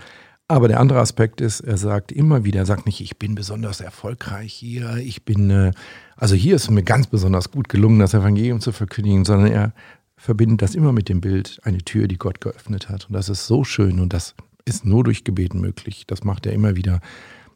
Aber 0.48 0.68
der 0.68 0.80
andere 0.80 1.00
Aspekt 1.00 1.42
ist, 1.42 1.62
er 1.62 1.78
sagt 1.78 2.12
immer 2.12 2.46
wieder, 2.46 2.60
er 2.60 2.66
sagt 2.68 2.86
nicht, 2.86 3.02
ich 3.02 3.18
bin 3.18 3.34
besonders 3.34 3.82
erfolgreich 3.82 4.54
hier, 4.54 4.98
ich 4.98 5.26
bin, 5.26 5.50
äh, 5.50 5.72
also 6.18 6.36
hier 6.36 6.56
ist 6.56 6.64
es 6.64 6.70
mir 6.70 6.84
ganz 6.84 7.08
besonders 7.08 7.50
gut 7.50 7.68
gelungen, 7.68 8.00
das 8.00 8.14
Evangelium 8.14 8.60
zu 8.60 8.72
verkündigen, 8.72 9.26
sondern 9.26 9.52
er 9.52 9.74
verbindet 10.18 10.62
das 10.62 10.76
immer 10.76 10.92
mit 10.92 11.10
dem 11.10 11.20
Bild, 11.20 11.60
eine 11.64 11.80
Tür, 11.80 12.08
die 12.08 12.18
Gott 12.18 12.42
geöffnet 12.42 12.90
hat. 12.90 13.08
Und 13.08 13.14
das 13.14 13.30
ist 13.30 13.48
so 13.48 13.64
schön 13.64 14.00
und 14.00 14.14
das 14.14 14.36
ist 14.66 14.86
nur 14.86 15.04
durch 15.04 15.24
Gebet 15.24 15.56
möglich. 15.56 16.06
Das 16.06 16.24
macht 16.24 16.46
er 16.46 16.54
immer 16.54 16.76
wieder 16.76 17.02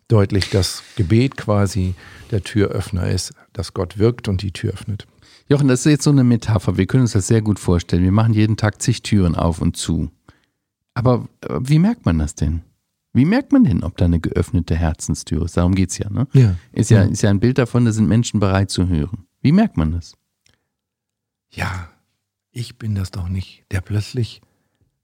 deutlich, 0.07 0.49
dass 0.49 0.83
Gebet 0.95 1.37
quasi 1.37 1.93
der 2.31 2.43
Türöffner 2.43 3.09
ist, 3.09 3.33
dass 3.53 3.73
Gott 3.73 3.97
wirkt 3.97 4.27
und 4.27 4.41
die 4.41 4.51
Tür 4.51 4.73
öffnet. 4.73 5.07
Jochen, 5.49 5.67
das 5.67 5.79
ist 5.79 5.91
jetzt 5.91 6.03
so 6.03 6.11
eine 6.11 6.23
Metapher. 6.23 6.77
Wir 6.77 6.85
können 6.85 7.01
uns 7.01 7.13
das 7.13 7.25
sehr 7.25 7.41
gut 7.41 7.57
vorstellen. 7.57 8.03
Wir 8.03 8.11
machen 8.11 8.33
jeden 8.33 8.55
Tag 8.55 8.81
zig 8.81 9.01
Türen 9.01 9.33
auf 9.35 9.61
und 9.61 9.75
zu. 9.75 10.11
Aber 10.93 11.27
äh, 11.41 11.59
wie 11.59 11.79
merkt 11.79 12.05
man 12.05 12.19
das 12.19 12.35
denn? 12.35 12.61
Wie 13.13 13.25
merkt 13.25 13.51
man 13.51 13.63
denn, 13.63 13.83
ob 13.83 13.97
da 13.97 14.05
eine 14.05 14.19
geöffnete 14.19 14.75
Herzenstür 14.75 15.45
ist? 15.45 15.57
Darum 15.57 15.73
geht 15.73 15.89
es 15.89 15.97
ja, 15.97 16.09
ne? 16.11 16.27
Ja. 16.33 16.55
Ist 16.71 16.91
ja, 16.91 17.01
ist 17.01 17.23
ja 17.23 17.31
ein 17.31 17.39
Bild 17.39 17.57
davon, 17.57 17.85
da 17.85 17.91
sind 17.91 18.07
Menschen 18.07 18.39
bereit 18.39 18.69
zu 18.69 18.87
hören. 18.87 19.25
Wie 19.41 19.51
merkt 19.51 19.75
man 19.75 19.91
das? 19.91 20.15
Ja, 21.49 21.89
ich 22.51 22.77
bin 22.77 22.93
das 22.93 23.09
doch 23.09 23.27
nicht, 23.27 23.63
der 23.71 23.81
plötzlich 23.81 24.41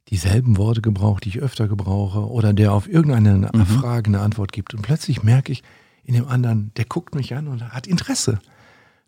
dieselben 0.09 0.57
Worte 0.57 0.81
gebraucht, 0.81 1.25
die 1.25 1.29
ich 1.29 1.39
öfter 1.39 1.67
gebrauche, 1.67 2.29
oder 2.29 2.53
der 2.53 2.73
auf 2.73 2.87
irgendeine 2.87 3.49
mhm. 3.51 3.65
Frage 3.65 4.09
eine 4.09 4.19
Antwort 4.19 4.51
gibt. 4.51 4.75
Und 4.75 4.83
plötzlich 4.83 5.23
merke 5.23 5.51
ich 5.51 5.63
in 6.03 6.13
dem 6.13 6.27
anderen, 6.27 6.71
der 6.77 6.85
guckt 6.85 7.15
mich 7.15 7.33
an 7.33 7.47
und 7.47 7.67
hat 7.73 7.87
Interesse, 7.87 8.39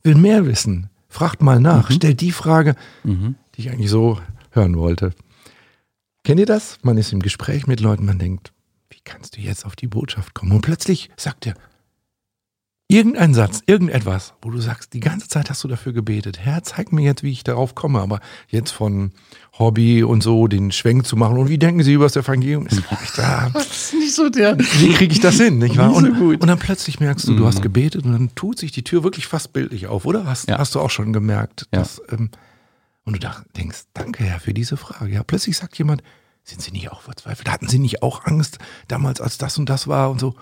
will 0.01 0.15
mehr 0.15 0.47
wissen, 0.47 0.89
Fragt 1.09 1.41
mal 1.41 1.59
nach, 1.59 1.89
mhm. 1.89 1.93
stellt 1.93 2.21
die 2.21 2.31
Frage, 2.31 2.75
mhm. 3.03 3.35
die 3.55 3.61
ich 3.61 3.69
eigentlich 3.71 3.89
so 3.89 4.19
hören 4.51 4.77
wollte. 4.77 5.11
Kennt 6.23 6.39
ihr 6.39 6.45
das? 6.45 6.77
Man 6.81 6.97
ist 6.97 7.13
im 7.13 7.21
Gespräch 7.21 7.67
mit 7.67 7.79
Leuten, 7.79 8.05
man 8.05 8.19
denkt, 8.19 8.51
wie 8.89 8.99
kannst 9.03 9.37
du 9.37 9.41
jetzt 9.41 9.65
auf 9.65 9.75
die 9.75 9.87
Botschaft 9.87 10.33
kommen? 10.33 10.51
Und 10.51 10.61
plötzlich 10.61 11.09
sagt 11.15 11.47
er, 11.47 11.53
Irgendein 12.89 13.33
Satz, 13.33 13.63
irgendetwas, 13.65 14.33
wo 14.41 14.49
du 14.49 14.59
sagst, 14.59 14.93
die 14.93 15.01
ganze 15.01 15.27
Zeit 15.27 15.49
hast 15.49 15.61
du 15.61 15.67
dafür 15.67 15.91
gebetet. 15.91 16.39
Herr, 16.39 16.63
zeig 16.63 16.93
mir 16.93 17.01
jetzt, 17.01 17.21
wie 17.21 17.31
ich 17.31 17.43
darauf 17.43 17.75
komme. 17.75 17.99
Aber 17.99 18.21
jetzt 18.47 18.71
von 18.71 19.11
Hobby 19.59 20.03
und 20.03 20.23
so 20.23 20.47
den 20.47 20.71
Schwenk 20.71 21.05
zu 21.05 21.17
machen. 21.17 21.37
Und 21.37 21.49
wie 21.49 21.57
denken 21.57 21.83
Sie 21.83 21.91
über 21.91 22.05
das 22.05 22.15
Evangelium? 22.15 22.65
Ist 22.65 22.81
da, 23.17 23.49
das 23.53 23.67
ist 23.67 23.93
nicht 23.93 24.15
so 24.15 24.29
der. 24.29 24.57
Wie 24.57 24.93
kriege 24.93 25.11
ich 25.11 25.19
das 25.19 25.35
hin? 25.35 25.57
Nicht 25.57 25.75
wahr? 25.75 25.93
Und, 25.93 26.17
so 26.17 26.25
und, 26.27 26.47
dann 26.47 26.59
plötzlich 26.59 27.01
merkst 27.01 27.27
du, 27.27 27.35
du 27.35 27.45
hast 27.45 27.57
mhm. 27.57 27.63
gebetet 27.63 28.05
und 28.05 28.13
dann 28.13 28.35
tut 28.35 28.57
sich 28.57 28.71
die 28.71 28.83
Tür 28.83 29.03
wirklich 29.03 29.27
fast 29.27 29.51
bildlich 29.51 29.87
auf, 29.87 30.05
oder? 30.05 30.25
Hast, 30.25 30.47
ja. 30.47 30.57
hast 30.57 30.73
du 30.73 30.79
auch 30.79 30.89
schon 30.89 31.11
gemerkt. 31.11 31.67
Ja. 31.73 31.79
Dass, 31.79 32.01
ähm, 32.09 32.29
und 33.03 33.21
du 33.21 33.29
denkst, 33.57 33.83
danke 33.93 34.23
Herr 34.23 34.39
für 34.39 34.53
diese 34.53 34.77
Frage. 34.77 35.13
Ja, 35.13 35.23
plötzlich 35.23 35.57
sagt 35.57 35.77
jemand, 35.77 36.03
sind 36.45 36.61
Sie 36.61 36.71
nicht 36.71 36.89
auch 36.89 37.01
verzweifelt? 37.01 37.51
Hatten 37.51 37.67
Sie 37.67 37.79
nicht 37.79 38.01
auch 38.01 38.23
Angst 38.23 38.59
damals, 38.87 39.19
als 39.19 39.37
das 39.37 39.57
und 39.57 39.69
das 39.69 39.89
war 39.89 40.09
und 40.09 40.21
so? 40.21 40.35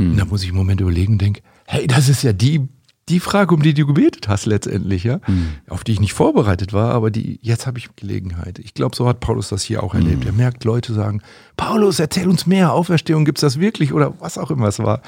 Mhm. 0.00 0.16
Da 0.16 0.24
muss 0.24 0.42
ich 0.42 0.48
einen 0.48 0.58
Moment 0.58 0.80
überlegen 0.80 1.14
und 1.14 1.22
denke, 1.22 1.42
hey, 1.66 1.86
das 1.86 2.08
ist 2.08 2.22
ja 2.22 2.32
die, 2.32 2.68
die 3.08 3.20
Frage, 3.20 3.54
um 3.54 3.62
die 3.62 3.74
du 3.74 3.86
gebetet 3.86 4.28
hast 4.28 4.46
letztendlich, 4.46 5.04
ja, 5.04 5.20
mhm. 5.26 5.54
auf 5.68 5.84
die 5.84 5.92
ich 5.92 6.00
nicht 6.00 6.12
vorbereitet 6.12 6.72
war, 6.72 6.94
aber 6.94 7.10
die, 7.10 7.38
jetzt 7.42 7.66
habe 7.66 7.78
ich 7.78 7.94
Gelegenheit. 7.96 8.58
Ich 8.58 8.74
glaube, 8.74 8.96
so 8.96 9.06
hat 9.08 9.20
Paulus 9.20 9.48
das 9.48 9.62
hier 9.62 9.82
auch 9.82 9.94
erlebt. 9.94 10.20
Mhm. 10.20 10.26
Er 10.26 10.32
merkt, 10.32 10.64
Leute 10.64 10.94
sagen, 10.94 11.20
Paulus, 11.56 11.98
erzähl 11.98 12.28
uns 12.28 12.46
mehr, 12.46 12.72
Auferstehung, 12.72 13.24
gibt 13.24 13.38
es 13.38 13.42
das 13.42 13.60
wirklich 13.60 13.92
oder 13.92 14.18
was 14.20 14.38
auch 14.38 14.50
immer 14.50 14.68
es 14.68 14.78
war. 14.78 15.02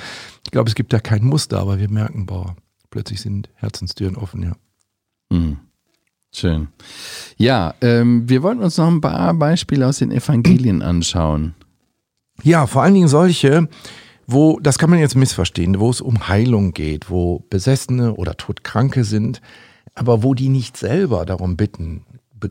Ich 0.44 0.50
glaube, 0.50 0.68
es 0.68 0.74
gibt 0.74 0.92
da 0.92 1.00
kein 1.00 1.24
Muster, 1.24 1.60
aber 1.60 1.78
wir 1.78 1.88
merken, 1.88 2.26
boah, 2.26 2.56
plötzlich 2.90 3.20
sind 3.20 3.48
Herzenstüren 3.54 4.16
offen, 4.16 4.42
ja. 4.42 4.52
Mhm. 5.30 5.58
Schön. 6.34 6.68
Ja, 7.36 7.74
ähm, 7.82 8.26
wir 8.26 8.42
wollten 8.42 8.62
uns 8.62 8.78
noch 8.78 8.88
ein 8.88 9.02
paar 9.02 9.34
Beispiele 9.34 9.86
aus 9.86 9.98
den 9.98 10.10
Evangelien 10.10 10.80
anschauen. 10.80 11.54
Ja, 12.42 12.66
vor 12.66 12.82
allen 12.82 12.94
Dingen 12.94 13.08
solche, 13.08 13.68
wo, 14.32 14.58
das 14.60 14.78
kann 14.78 14.90
man 14.90 14.98
jetzt 14.98 15.14
missverstehen, 15.16 15.78
wo 15.80 15.90
es 15.90 16.00
um 16.00 16.28
Heilung 16.28 16.72
geht, 16.72 17.10
wo 17.10 17.44
Besessene 17.50 18.14
oder 18.14 18.36
Todkranke 18.36 19.04
sind, 19.04 19.40
aber 19.94 20.22
wo 20.22 20.34
die 20.34 20.48
nicht 20.48 20.76
selber 20.76 21.24
darum 21.26 21.56
bitten, 21.56 22.02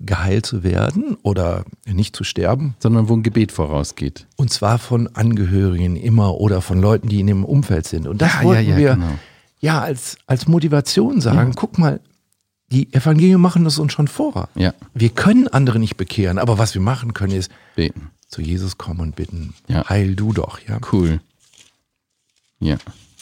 geheilt 0.06 0.46
zu 0.46 0.64
werden 0.64 1.18
oder 1.22 1.66
nicht 1.86 2.16
zu 2.16 2.24
sterben. 2.24 2.76
Sondern 2.80 3.10
wo 3.10 3.14
ein 3.14 3.24
Gebet 3.24 3.52
vorausgeht. 3.52 4.26
Und 4.38 4.52
zwar 4.52 4.78
von 4.80 5.08
Angehörigen 5.16 5.98
immer 5.98 6.36
oder 6.36 6.62
von 6.62 6.80
Leuten, 6.82 7.10
die 7.10 7.20
in 7.20 7.28
dem 7.28 7.44
Umfeld 7.44 7.86
sind. 7.88 8.08
Und 8.08 8.22
das 8.22 8.34
Ja, 8.36 8.44
wollten 8.44 8.64
ja, 8.64 8.72
ja, 8.72 8.78
wir 8.78 8.94
genau. 8.96 9.20
ja 9.60 9.82
als, 9.82 10.18
als 10.28 10.48
Motivation 10.48 11.20
sagen. 11.20 11.54
Guck 11.56 11.78
mal, 11.78 12.00
die 12.72 12.94
Evangelien 12.94 13.42
machen 13.42 13.66
das 13.66 13.80
uns 13.80 13.92
schon 13.92 14.08
vor. 14.08 14.48
Ja, 14.56 14.74
Wir 14.94 15.10
können 15.10 15.50
andere 15.50 15.78
nicht 15.78 15.98
bekehren, 15.98 16.38
aber 16.40 16.58
was 16.58 16.74
wir 16.74 16.82
machen 16.82 17.14
können, 17.14 17.34
ist 17.34 17.52
beten. 17.76 18.12
zu 18.30 18.42
Jesus 18.42 18.78
kommen 18.78 19.02
und 19.02 19.18
bitten. 19.18 19.54
Ja. 19.68 19.90
Heil 19.90 20.16
du 20.16 20.32
doch, 20.32 20.60
ja. 20.70 20.80
Cool. 20.94 21.20
Ja. 22.62 22.78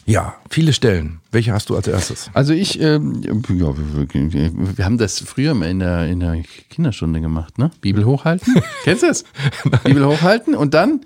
Ja, 0.06 0.36
viele 0.50 0.74
Stellen. 0.74 1.20
Welche 1.32 1.54
hast 1.54 1.70
du 1.70 1.76
als 1.76 1.88
erstes? 1.88 2.32
Also 2.34 2.54
ich, 2.54 2.82
ähm, 2.82 3.22
ja, 3.24 3.74
wir, 3.78 4.78
wir, 4.78 4.86
haben 4.86 4.98
das 4.98 5.20
früher 5.20 5.54
mal 5.54 5.70
in 5.70 5.80
der, 5.80 6.08
in 6.08 6.20
der 6.20 6.42
Kinderstunde 6.70 7.22
gemacht, 7.22 7.60
ne? 7.60 7.70
Bibel 7.80 8.06
hochhalten. 8.06 8.56
Kennst 8.84 9.04
du 9.04 9.08
das? 9.08 9.24
Bibel 9.84 10.04
hochhalten 10.06 10.56
und 10.56 10.74
dann 10.74 11.02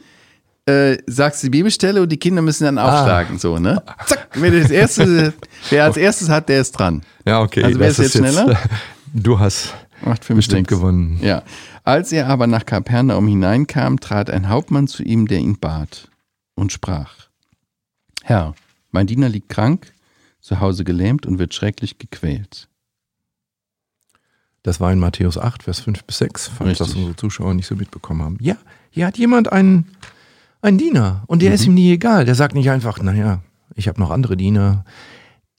äh, 0.65 0.97
sagst 1.05 1.43
du 1.43 1.47
die 1.47 1.51
Bibelstelle 1.51 2.01
und 2.01 2.09
die 2.13 2.17
Kinder 2.17 2.41
müssen 2.41 2.63
dann 2.63 2.77
aufschlagen, 2.77 3.39
so, 3.39 3.59
ne? 3.59 3.83
Zack, 4.05 4.29
wer, 4.35 4.51
das 4.51 4.71
erste, 4.71 5.33
wer 5.69 5.83
als 5.83 5.97
erstes 5.97 6.29
hat, 6.29 6.47
der 6.47 6.61
ist 6.61 6.71
dran. 6.71 7.01
Ja, 7.25 7.41
okay. 7.41 7.63
Also 7.63 7.79
wer 7.79 7.89
ist 7.89 7.99
jetzt 7.99 8.17
schneller? 8.17 8.57
Du 9.15 9.37
hast 9.37 9.75
Macht 10.01 10.25
fünf 10.25 10.37
bestimmt 10.37 10.67
Sechs. 10.67 10.79
gewonnen. 10.79 11.19
Ja. 11.21 11.43
Als 11.83 12.11
er 12.11 12.27
aber 12.27 12.47
nach 12.47 12.65
Kapernaum 12.65 13.27
hineinkam, 13.27 13.99
trat 13.99 14.29
ein 14.31 14.49
Hauptmann 14.49 14.87
zu 14.87 15.03
ihm, 15.03 15.27
der 15.27 15.37
ihn 15.37 15.59
bat 15.59 16.09
und 16.55 16.71
sprach: 16.71 17.22
Herr, 18.25 18.55
mein 18.91 19.05
Diener 19.07 19.27
liegt 19.27 19.49
krank, 19.49 19.93
zu 20.39 20.59
Hause 20.59 20.83
gelähmt 20.85 21.25
und 21.25 21.39
wird 21.39 21.53
schrecklich 21.53 21.97
gequält. 21.97 22.69
Das 24.61 24.79
war 24.79 24.93
in 24.93 24.99
Matthäus 24.99 25.37
8, 25.37 25.63
Vers 25.63 25.81
5 25.81 26.05
bis 26.05 26.19
6, 26.19 26.47
falls 26.47 26.77
das 26.77 26.93
unsere 26.93 27.15
Zuschauer 27.17 27.53
nicht 27.53 27.67
so 27.67 27.75
mitbekommen 27.75 28.21
haben. 28.21 28.37
Ja, 28.39 28.55
hier 28.91 29.05
hat 29.07 29.17
jemand 29.17 29.51
einen, 29.51 29.89
einen 30.61 30.77
Diener 30.77 31.23
und 31.27 31.41
der 31.41 31.49
Mhm. 31.49 31.55
ist 31.55 31.65
ihm 31.65 31.73
nie 31.73 31.91
egal. 31.91 32.23
Der 32.23 32.35
sagt 32.35 32.55
nicht 32.55 32.69
einfach, 32.69 32.97
naja, 33.01 33.41
ich 33.75 33.89
habe 33.89 33.99
noch 33.99 34.09
andere 34.09 34.37
Diener. 34.37 34.85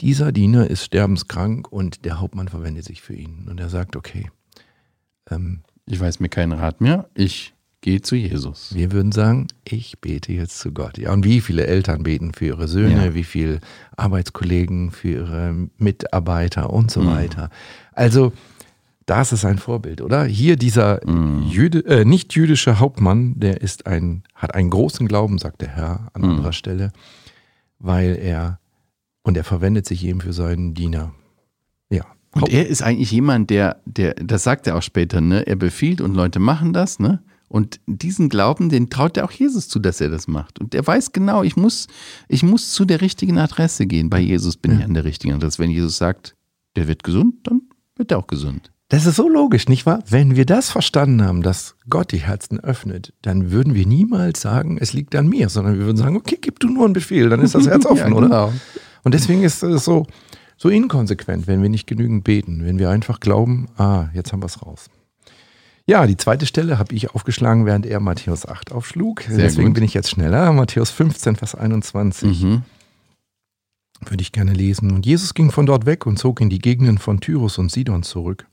Dieser 0.01 0.33
Diener 0.33 0.69
ist 0.71 0.85
sterbenskrank 0.85 1.71
und 1.71 2.07
der 2.07 2.19
Hauptmann 2.19 2.49
verwendet 2.49 2.85
sich 2.85 3.03
für 3.03 3.15
ihn. 3.15 3.47
Und 3.49 3.61
er 3.61 3.69
sagt, 3.69 3.95
okay, 3.97 4.31
ähm, 5.31 5.63
Ich 5.87 6.01
weiß 6.01 6.21
mir 6.21 6.31
keinen 6.31 6.53
Rat 6.53 6.81
mehr, 6.81 7.11
ich 7.15 7.53
gehe 7.85 8.01
zu 8.01 8.17
Jesus. 8.17 8.75
wir 8.75 8.93
würden 8.93 9.13
sagen, 9.13 9.49
ich 9.63 10.01
bete 10.01 10.33
jetzt 10.33 10.59
zu 10.59 10.73
Gott. 10.73 10.97
Ja, 10.97 11.13
und 11.13 11.23
wie 11.25 11.43
viele 11.43 11.67
Eltern 11.67 12.03
beten 12.03 12.33
für 12.33 12.47
ihre 12.47 12.67
Söhne, 12.67 13.07
Ja. 13.09 13.15
wie 13.15 13.25
viele 13.25 13.61
Arbeitskollegen 13.97 14.91
für 14.91 15.09
ihre 15.09 15.55
Mitarbeiter 15.77 16.71
und 16.71 16.91
so 16.91 17.03
Mhm. 17.03 17.07
weiter. 17.09 17.51
Also, 17.93 18.33
das 19.05 19.33
ist 19.33 19.45
ein 19.45 19.59
Vorbild, 19.59 20.01
oder? 20.01 20.25
Hier 20.25 20.57
dieser 20.57 21.01
Mhm. 21.07 21.43
Jüde, 21.49 21.81
äh, 21.87 22.05
nicht-jüdische 22.07 22.79
Hauptmann, 22.79 23.39
der 23.39 23.61
ist 23.61 23.87
ein, 23.87 24.23
hat 24.35 24.55
einen 24.55 24.71
großen 24.71 25.07
Glauben, 25.07 25.37
sagt 25.39 25.61
der 25.61 25.69
Herr 25.69 26.09
an 26.15 26.23
Mhm. 26.23 26.31
anderer 26.31 26.53
Stelle, 26.55 26.91
weil 27.79 28.17
er, 28.17 28.61
und 29.25 29.37
er 29.37 29.45
verwendet 29.45 29.85
sich 29.87 30.07
eben 30.07 30.23
für 30.23 30.33
seinen 30.33 30.73
Diener. 30.73 31.13
Ja. 31.91 32.05
Und 32.33 32.49
er 32.49 32.67
ist 32.67 32.83
eigentlich 32.83 33.11
jemand, 33.11 33.51
der, 33.51 33.77
der, 33.85 34.15
das 34.15 34.43
sagt 34.43 34.67
er 34.67 34.77
auch 34.77 34.83
später, 34.83 35.21
ne? 35.21 35.47
Er 35.47 35.57
befiehlt 35.57 36.01
und 36.01 36.15
Leute 36.15 36.41
machen 36.41 36.73
das, 36.73 36.99
ne? 36.99 37.21
Und 37.49 37.81
diesen 37.87 38.29
Glauben, 38.29 38.69
den 38.69 38.91
traut 38.91 39.17
er 39.17 39.25
auch 39.25 39.31
Jesus 39.31 39.69
zu, 39.69 39.79
dass 39.79 40.01
er 40.01 40.09
das 40.09 40.27
macht. 40.27 40.59
Und 40.61 40.75
er 40.75 40.87
weiß 40.87 41.13
genau, 41.13 41.43
ich 41.43 41.57
muss, 41.57 41.87
ich 42.29 42.43
muss 42.43 42.73
zu 42.73 42.85
der 42.85 43.01
richtigen 43.01 43.39
Adresse 43.39 43.87
gehen. 43.87 44.11
Bei 44.11 44.19
Jesus 44.21 44.57
bin 44.57 44.79
ich 44.79 44.85
an 44.85 44.95
der 44.95 45.05
richtigen 45.05 45.35
Adresse. 45.35 45.59
Wenn 45.59 45.71
Jesus 45.71 45.97
sagt, 45.97 46.35
der 46.77 46.89
wird 46.89 47.05
gesund, 47.05 47.37
dann 47.45 47.63
wird 47.97 48.11
er 48.11 48.19
auch 48.19 48.27
gesund. 48.27 48.71
Das 48.89 49.07
ist 49.07 49.17
so 49.17 49.29
logisch, 49.29 49.69
nicht 49.69 49.87
wahr? 49.87 50.03
Wenn 50.09 50.37
wir 50.37 50.45
das 50.45 50.71
verstanden 50.71 51.23
haben, 51.23 51.43
dass 51.43 51.75
Gott 51.89 52.13
die 52.13 52.19
Herzen 52.19 52.61
öffnet, 52.61 53.13
dann 53.23 53.51
würden 53.51 53.75
wir 53.75 53.87
niemals 53.87 54.41
sagen, 54.41 54.77
es 54.79 54.93
liegt 54.93 55.15
an 55.15 55.27
mir, 55.29 55.49
sondern 55.49 55.79
wir 55.79 55.87
würden 55.87 55.97
sagen, 55.97 56.17
okay, 56.17 56.39
gib 56.41 56.61
du 56.61 56.69
nur 56.69 56.85
einen 56.85 56.93
Befehl, 56.93 57.29
dann 57.29 57.41
ist 57.41 57.55
das 57.55 57.67
Herz 57.67 57.87
offen, 57.87 58.11
Ja, 58.13 58.17
oder? 58.17 58.27
genau. 58.27 58.53
Und 59.05 59.15
deswegen 59.15 59.43
ist 59.43 59.63
es 59.63 59.85
so, 59.85 60.07
so 60.57 60.69
inkonsequent, 60.69 61.47
wenn 61.47 61.63
wir 61.63 61.69
nicht 61.71 61.87
genügend 61.87 62.25
beten, 62.25 62.65
wenn 62.65 62.79
wir 62.79 62.91
einfach 62.91 63.21
glauben, 63.21 63.69
ah, 63.77 64.09
jetzt 64.13 64.33
haben 64.33 64.43
wir 64.43 64.47
es 64.47 64.63
raus. 64.63 64.91
Ja, 65.87 66.07
die 66.07 66.17
zweite 66.17 66.47
Stelle 66.47 66.79
habe 66.79 66.95
ich 66.95 67.11
aufgeschlagen, 67.15 67.67
während 67.67 67.85
er 67.85 68.01
Matthäus 68.01 68.47
8 68.47 68.73
aufschlug. 68.73 69.23
Sehr 69.23 69.37
Deswegen 69.37 69.69
gut. 69.69 69.75
bin 69.75 69.85
ich 69.85 69.93
jetzt 69.95 70.09
schneller. 70.11 70.51
Matthäus 70.53 70.91
15, 70.91 71.37
Vers 71.37 71.55
21 71.55 72.43
Mhm. 72.43 72.63
würde 74.07 74.23
ich 74.23 74.33
gerne 74.33 74.53
lesen. 74.55 74.93
Und 74.93 75.05
Jesus 75.05 75.35
ging 75.35 75.51
von 75.51 75.67
dort 75.67 75.85
weg 75.87 76.07
und 76.07 76.19
zog 76.19 76.41
in 76.41 76.49
die 76.49 76.59
Gegenden 76.59 76.97
von 76.99 77.21
Tyrus 77.21 77.59
und 77.59 77.71
Sidon 77.71 78.03
zurück. 78.03 78.47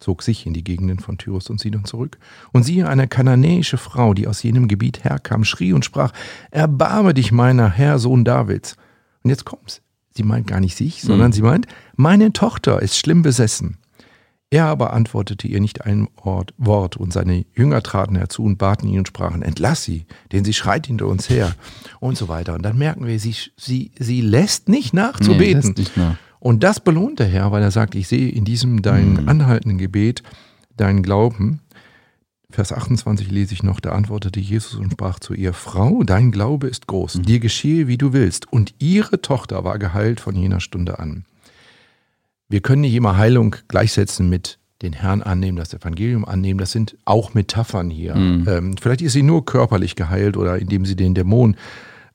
Zog 0.00 0.22
sich 0.22 0.46
in 0.46 0.54
die 0.54 0.62
Gegenden 0.64 0.98
von 1.00 1.18
Tyrus 1.18 1.50
und 1.50 1.60
Sidon 1.60 1.84
zurück. 1.84 2.18
Und 2.52 2.62
siehe, 2.62 2.88
eine 2.88 3.06
kananäische 3.08 3.78
Frau, 3.78 4.14
die 4.14 4.26
aus 4.26 4.42
jenem 4.42 4.68
Gebiet 4.68 5.04
herkam, 5.04 5.44
schrie 5.44 5.72
und 5.74 5.84
sprach, 5.84 6.12
Erbarme 6.50 7.12
dich, 7.14 7.32
meiner 7.32 7.68
Herr, 7.70 7.98
Sohn 7.98 8.24
Davids. 8.24 8.76
Und 9.24 9.30
jetzt 9.30 9.44
kommt's. 9.44 9.82
Sie 10.14 10.22
meint 10.22 10.46
gar 10.46 10.60
nicht 10.60 10.76
sich, 10.76 11.02
sondern 11.02 11.32
sie 11.32 11.42
meint, 11.42 11.66
meine 11.96 12.32
Tochter 12.32 12.80
ist 12.80 12.96
schlimm 12.96 13.22
besessen. 13.22 13.76
Er 14.50 14.64
aber 14.66 14.94
antwortete 14.94 15.46
ihr 15.46 15.60
nicht 15.60 15.84
ein 15.84 16.08
Ort- 16.16 16.54
Wort, 16.56 16.96
und 16.96 17.12
seine 17.12 17.44
Jünger 17.54 17.82
traten 17.82 18.16
herzu 18.16 18.44
und 18.44 18.56
baten 18.56 18.88
ihn 18.88 19.00
und 19.00 19.08
sprachen, 19.08 19.42
entlass 19.42 19.84
sie, 19.84 20.06
denn 20.32 20.42
sie 20.44 20.54
schreit 20.54 20.86
hinter 20.86 21.06
uns 21.06 21.28
her 21.28 21.54
und 22.00 22.16
so 22.16 22.28
weiter. 22.28 22.54
Und 22.54 22.62
dann 22.62 22.78
merken 22.78 23.06
wir, 23.06 23.20
sie, 23.20 23.34
sie, 23.58 23.90
sie 23.98 24.22
lässt 24.22 24.68
nicht 24.70 24.94
nach 24.94 25.20
zu 25.20 25.32
Nee, 25.32 25.54
beten. 25.54 25.74
nach. 25.96 26.16
Und 26.40 26.62
das 26.62 26.80
belohnt 26.80 27.18
der 27.18 27.26
Herr, 27.26 27.52
weil 27.52 27.62
er 27.62 27.70
sagt, 27.72 27.94
ich 27.94 28.08
sehe 28.08 28.30
in 28.30 28.44
diesem 28.46 28.80
dein 28.80 29.14
Mhm. 29.24 29.28
anhaltenden 29.28 29.76
Gebet 29.76 30.22
deinen 30.76 31.02
Glauben. 31.02 31.60
Vers 32.50 32.72
28 32.72 33.30
lese 33.30 33.52
ich 33.52 33.62
noch, 33.62 33.80
da 33.80 33.90
antwortete 33.92 34.40
Jesus 34.40 34.76
und 34.76 34.92
sprach 34.92 35.18
zu 35.18 35.34
ihr, 35.34 35.52
Frau, 35.52 36.02
dein 36.04 36.30
Glaube 36.30 36.68
ist 36.68 36.86
groß, 36.86 37.16
Mhm. 37.16 37.22
dir 37.24 37.40
geschehe, 37.40 37.86
wie 37.88 37.98
du 37.98 38.14
willst. 38.14 38.50
Und 38.50 38.72
ihre 38.78 39.20
Tochter 39.20 39.64
war 39.64 39.78
geheilt 39.78 40.20
von 40.20 40.34
jener 40.34 40.60
Stunde 40.60 40.98
an. 40.98 41.26
Wir 42.48 42.60
können 42.60 42.82
nicht 42.82 42.94
immer 42.94 43.16
Heilung 43.16 43.56
gleichsetzen 43.68 44.28
mit 44.28 44.58
den 44.82 44.92
Herrn 44.92 45.22
annehmen, 45.22 45.58
das 45.58 45.74
Evangelium 45.74 46.24
annehmen. 46.24 46.58
Das 46.58 46.72
sind 46.72 46.96
auch 47.04 47.34
Metaphern 47.34 47.90
hier. 47.90 48.14
Mhm. 48.14 48.46
Ähm, 48.48 48.76
vielleicht 48.80 49.02
ist 49.02 49.12
sie 49.12 49.22
nur 49.22 49.44
körperlich 49.44 49.96
geheilt 49.96 50.36
oder 50.36 50.58
indem 50.58 50.86
sie 50.86 50.96
den 50.96 51.14
Dämon 51.14 51.56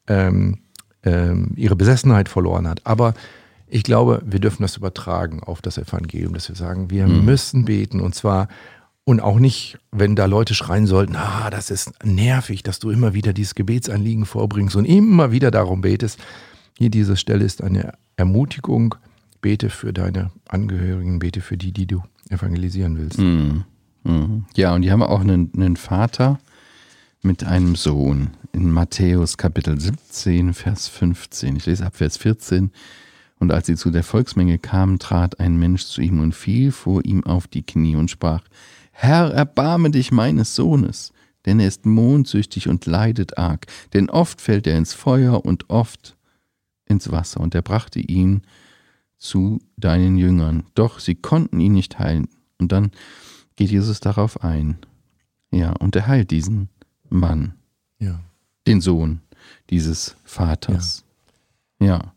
ähm, 0.07 0.59
ähm, 1.03 1.51
ihre 1.55 1.75
Besessenheit 1.75 2.29
verloren 2.29 2.67
hat. 2.67 2.85
Aber 2.85 3.13
ich 3.67 3.83
glaube, 3.83 4.21
wir 4.25 4.39
dürfen 4.39 4.61
das 4.63 4.77
übertragen 4.77 5.41
auf 5.43 5.61
das 5.61 5.77
Evangelium, 5.77 6.33
dass 6.33 6.47
wir 6.47 6.55
sagen, 6.55 6.89
wir 6.89 7.05
Mhm. 7.07 7.25
müssen 7.25 7.65
beten 7.65 7.99
und 7.99 8.15
zwar 8.15 8.47
und 9.05 9.19
auch 9.19 9.37
nicht, 9.39 9.77
wenn 9.91 10.15
da 10.15 10.25
Leute 10.27 10.53
schreien 10.53 10.87
sollten, 10.87 11.17
ah, 11.17 11.49
das 11.49 11.69
ist 11.69 11.91
nervig, 12.05 12.63
dass 12.63 12.79
du 12.79 12.89
immer 12.89 13.13
wieder 13.13 13.33
dieses 13.33 13.53
Gebetsanliegen 13.55 14.25
vorbringst 14.25 14.77
und 14.77 14.85
immer 14.85 15.33
wieder 15.33 15.51
darum 15.51 15.81
betest. 15.81 16.17
Hier 16.77 16.89
diese 16.89 17.17
Stelle 17.17 17.43
ist 17.43 17.61
eine 17.61 17.93
Ermutigung. 18.15 18.95
Bete 19.43 19.69
für 19.69 19.91
deine 19.91 20.31
Angehörigen, 20.47 21.19
bete 21.19 21.41
für 21.41 21.57
die, 21.57 21.73
die 21.73 21.85
du 21.85 22.01
evangelisieren 22.29 22.97
willst. 22.97 23.19
Mhm. 23.19 23.65
Mhm. 24.05 24.45
Ja, 24.55 24.73
und 24.73 24.83
die 24.83 24.91
haben 24.91 25.03
auch 25.03 25.19
einen, 25.19 25.51
einen 25.53 25.75
Vater 25.75 26.39
mit 27.21 27.43
einem 27.43 27.75
Sohn 27.75 28.29
in 28.53 28.71
Matthäus 28.71 29.35
Kapitel 29.35 29.77
17, 29.77 30.53
Vers 30.53 30.87
15. 30.87 31.57
Ich 31.57 31.65
lese 31.65 31.85
ab 31.85 31.97
Vers 31.97 32.15
14. 32.15 32.71
Und 33.37 33.51
als 33.51 33.67
sie 33.67 33.75
zu 33.75 33.91
der 33.91 34.03
Volksmenge 34.03 34.59
kamen, 34.59 34.97
trat 34.97 35.41
ein 35.41 35.57
Mensch 35.57 35.87
zu 35.87 35.99
ihm 35.99 36.21
und 36.21 36.33
fiel 36.33 36.71
vor 36.71 37.03
ihm 37.03 37.25
auf 37.25 37.47
die 37.47 37.63
Knie 37.63 37.97
und 37.97 38.09
sprach, 38.09 38.43
Herr, 38.93 39.33
erbarme 39.33 39.91
dich 39.91 40.13
meines 40.13 40.55
Sohnes, 40.55 41.11
denn 41.45 41.59
er 41.59 41.67
ist 41.67 41.85
mondsüchtig 41.85 42.69
und 42.69 42.85
leidet 42.85 43.37
arg, 43.37 43.67
denn 43.93 44.09
oft 44.09 44.39
fällt 44.39 44.67
er 44.67 44.77
ins 44.77 44.93
Feuer 44.93 45.43
und 45.43 45.69
oft 45.69 46.15
ins 46.85 47.11
Wasser. 47.11 47.41
Und 47.41 47.53
er 47.55 47.61
brachte 47.61 47.99
ihn 47.99 48.43
zu 49.23 49.59
deinen 49.77 50.17
Jüngern, 50.17 50.63
doch 50.75 50.99
sie 50.99 51.15
konnten 51.15 51.59
ihn 51.61 51.73
nicht 51.73 51.97
heilen. 51.97 52.27
Und 52.59 52.71
dann 52.73 52.91
geht 53.55 53.71
Jesus 53.71 54.01
darauf 54.01 54.43
ein. 54.43 54.77
Ja, 55.51 55.71
und 55.71 55.95
er 55.95 56.07
heilt 56.07 56.31
diesen 56.31 56.69
Mann, 57.09 57.53
Ja. 57.99 58.19
den 58.67 58.81
Sohn 58.81 59.21
dieses 59.69 60.17
Vaters. 60.25 61.05
Ja. 61.79 62.13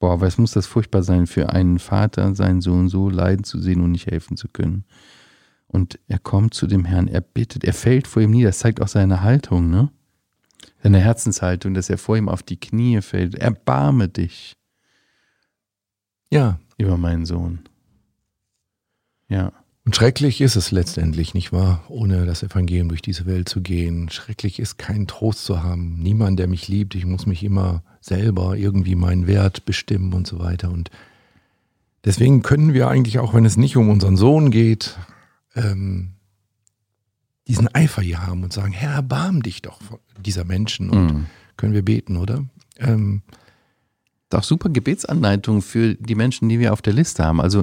Boah, 0.00 0.20
was 0.20 0.38
muss 0.38 0.52
das 0.52 0.66
furchtbar 0.66 1.04
sein 1.04 1.28
für 1.28 1.50
einen 1.50 1.78
Vater, 1.78 2.34
seinen 2.34 2.60
Sohn 2.60 2.88
so 2.88 3.08
leiden 3.08 3.44
zu 3.44 3.60
sehen 3.60 3.80
und 3.80 3.92
nicht 3.92 4.06
helfen 4.06 4.36
zu 4.36 4.48
können. 4.48 4.84
Und 5.68 6.00
er 6.08 6.18
kommt 6.18 6.54
zu 6.54 6.66
dem 6.66 6.84
Herrn, 6.84 7.06
er 7.06 7.20
bittet, 7.20 7.62
er 7.62 7.74
fällt 7.74 8.08
vor 8.08 8.22
ihm 8.22 8.32
nieder. 8.32 8.48
Das 8.48 8.58
zeigt 8.58 8.82
auch 8.82 8.88
seine 8.88 9.22
Haltung, 9.22 9.70
ne? 9.70 9.90
Seine 10.82 10.98
Herzenshaltung, 10.98 11.74
dass 11.74 11.88
er 11.90 11.98
vor 11.98 12.16
ihm 12.16 12.28
auf 12.28 12.42
die 12.42 12.58
Knie 12.58 13.00
fällt. 13.02 13.36
Erbarme 13.36 14.08
dich 14.08 14.56
Ja. 16.32 16.58
über 16.78 16.96
meinen 16.96 17.26
Sohn. 17.26 17.60
Ja. 19.28 19.52
Und 19.84 19.96
schrecklich 19.96 20.40
ist 20.40 20.56
es 20.56 20.70
letztendlich, 20.70 21.34
nicht 21.34 21.52
wahr? 21.52 21.82
Ohne 21.88 22.24
das 22.24 22.42
Evangelium 22.42 22.88
durch 22.88 23.02
diese 23.02 23.26
Welt 23.26 23.48
zu 23.48 23.60
gehen. 23.62 24.08
Schrecklich 24.10 24.58
ist, 24.60 24.78
keinen 24.78 25.06
Trost 25.08 25.44
zu 25.44 25.62
haben. 25.62 25.98
Niemand, 26.00 26.38
der 26.38 26.46
mich 26.48 26.68
liebt. 26.68 26.94
Ich 26.94 27.04
muss 27.04 27.26
mich 27.26 27.42
immer 27.42 27.82
selber 28.00 28.56
irgendwie 28.56 28.94
meinen 28.94 29.26
Wert 29.26 29.64
bestimmen 29.64 30.12
und 30.14 30.26
so 30.26 30.38
weiter. 30.38 30.70
Und 30.70 30.90
deswegen 32.04 32.42
können 32.42 32.72
wir 32.74 32.88
eigentlich 32.88 33.18
auch, 33.18 33.34
wenn 33.34 33.44
es 33.44 33.56
nicht 33.56 33.76
um 33.76 33.88
unseren 33.90 34.16
Sohn 34.16 34.50
geht, 34.52 34.96
ähm, 35.56 36.12
diesen 37.48 37.66
Eifer 37.74 38.02
hier 38.02 38.24
haben 38.26 38.44
und 38.44 38.52
sagen, 38.52 38.72
Herr, 38.72 38.92
erbarm 38.94 39.42
dich 39.42 39.62
doch 39.62 39.82
von 39.82 39.98
dieser 40.24 40.44
Menschen 40.44 40.90
und 40.90 41.06
Mhm. 41.12 41.26
können 41.56 41.74
wir 41.74 41.84
beten, 41.84 42.16
oder? 42.16 42.44
Ähm, 42.78 43.22
Auch 44.34 44.42
super 44.42 44.68
Gebetsanleitung 44.68 45.62
für 45.62 45.94
die 45.94 46.14
Menschen, 46.14 46.48
die 46.48 46.58
wir 46.58 46.72
auf 46.72 46.82
der 46.82 46.92
Liste 46.92 47.24
haben. 47.24 47.40
Also 47.40 47.60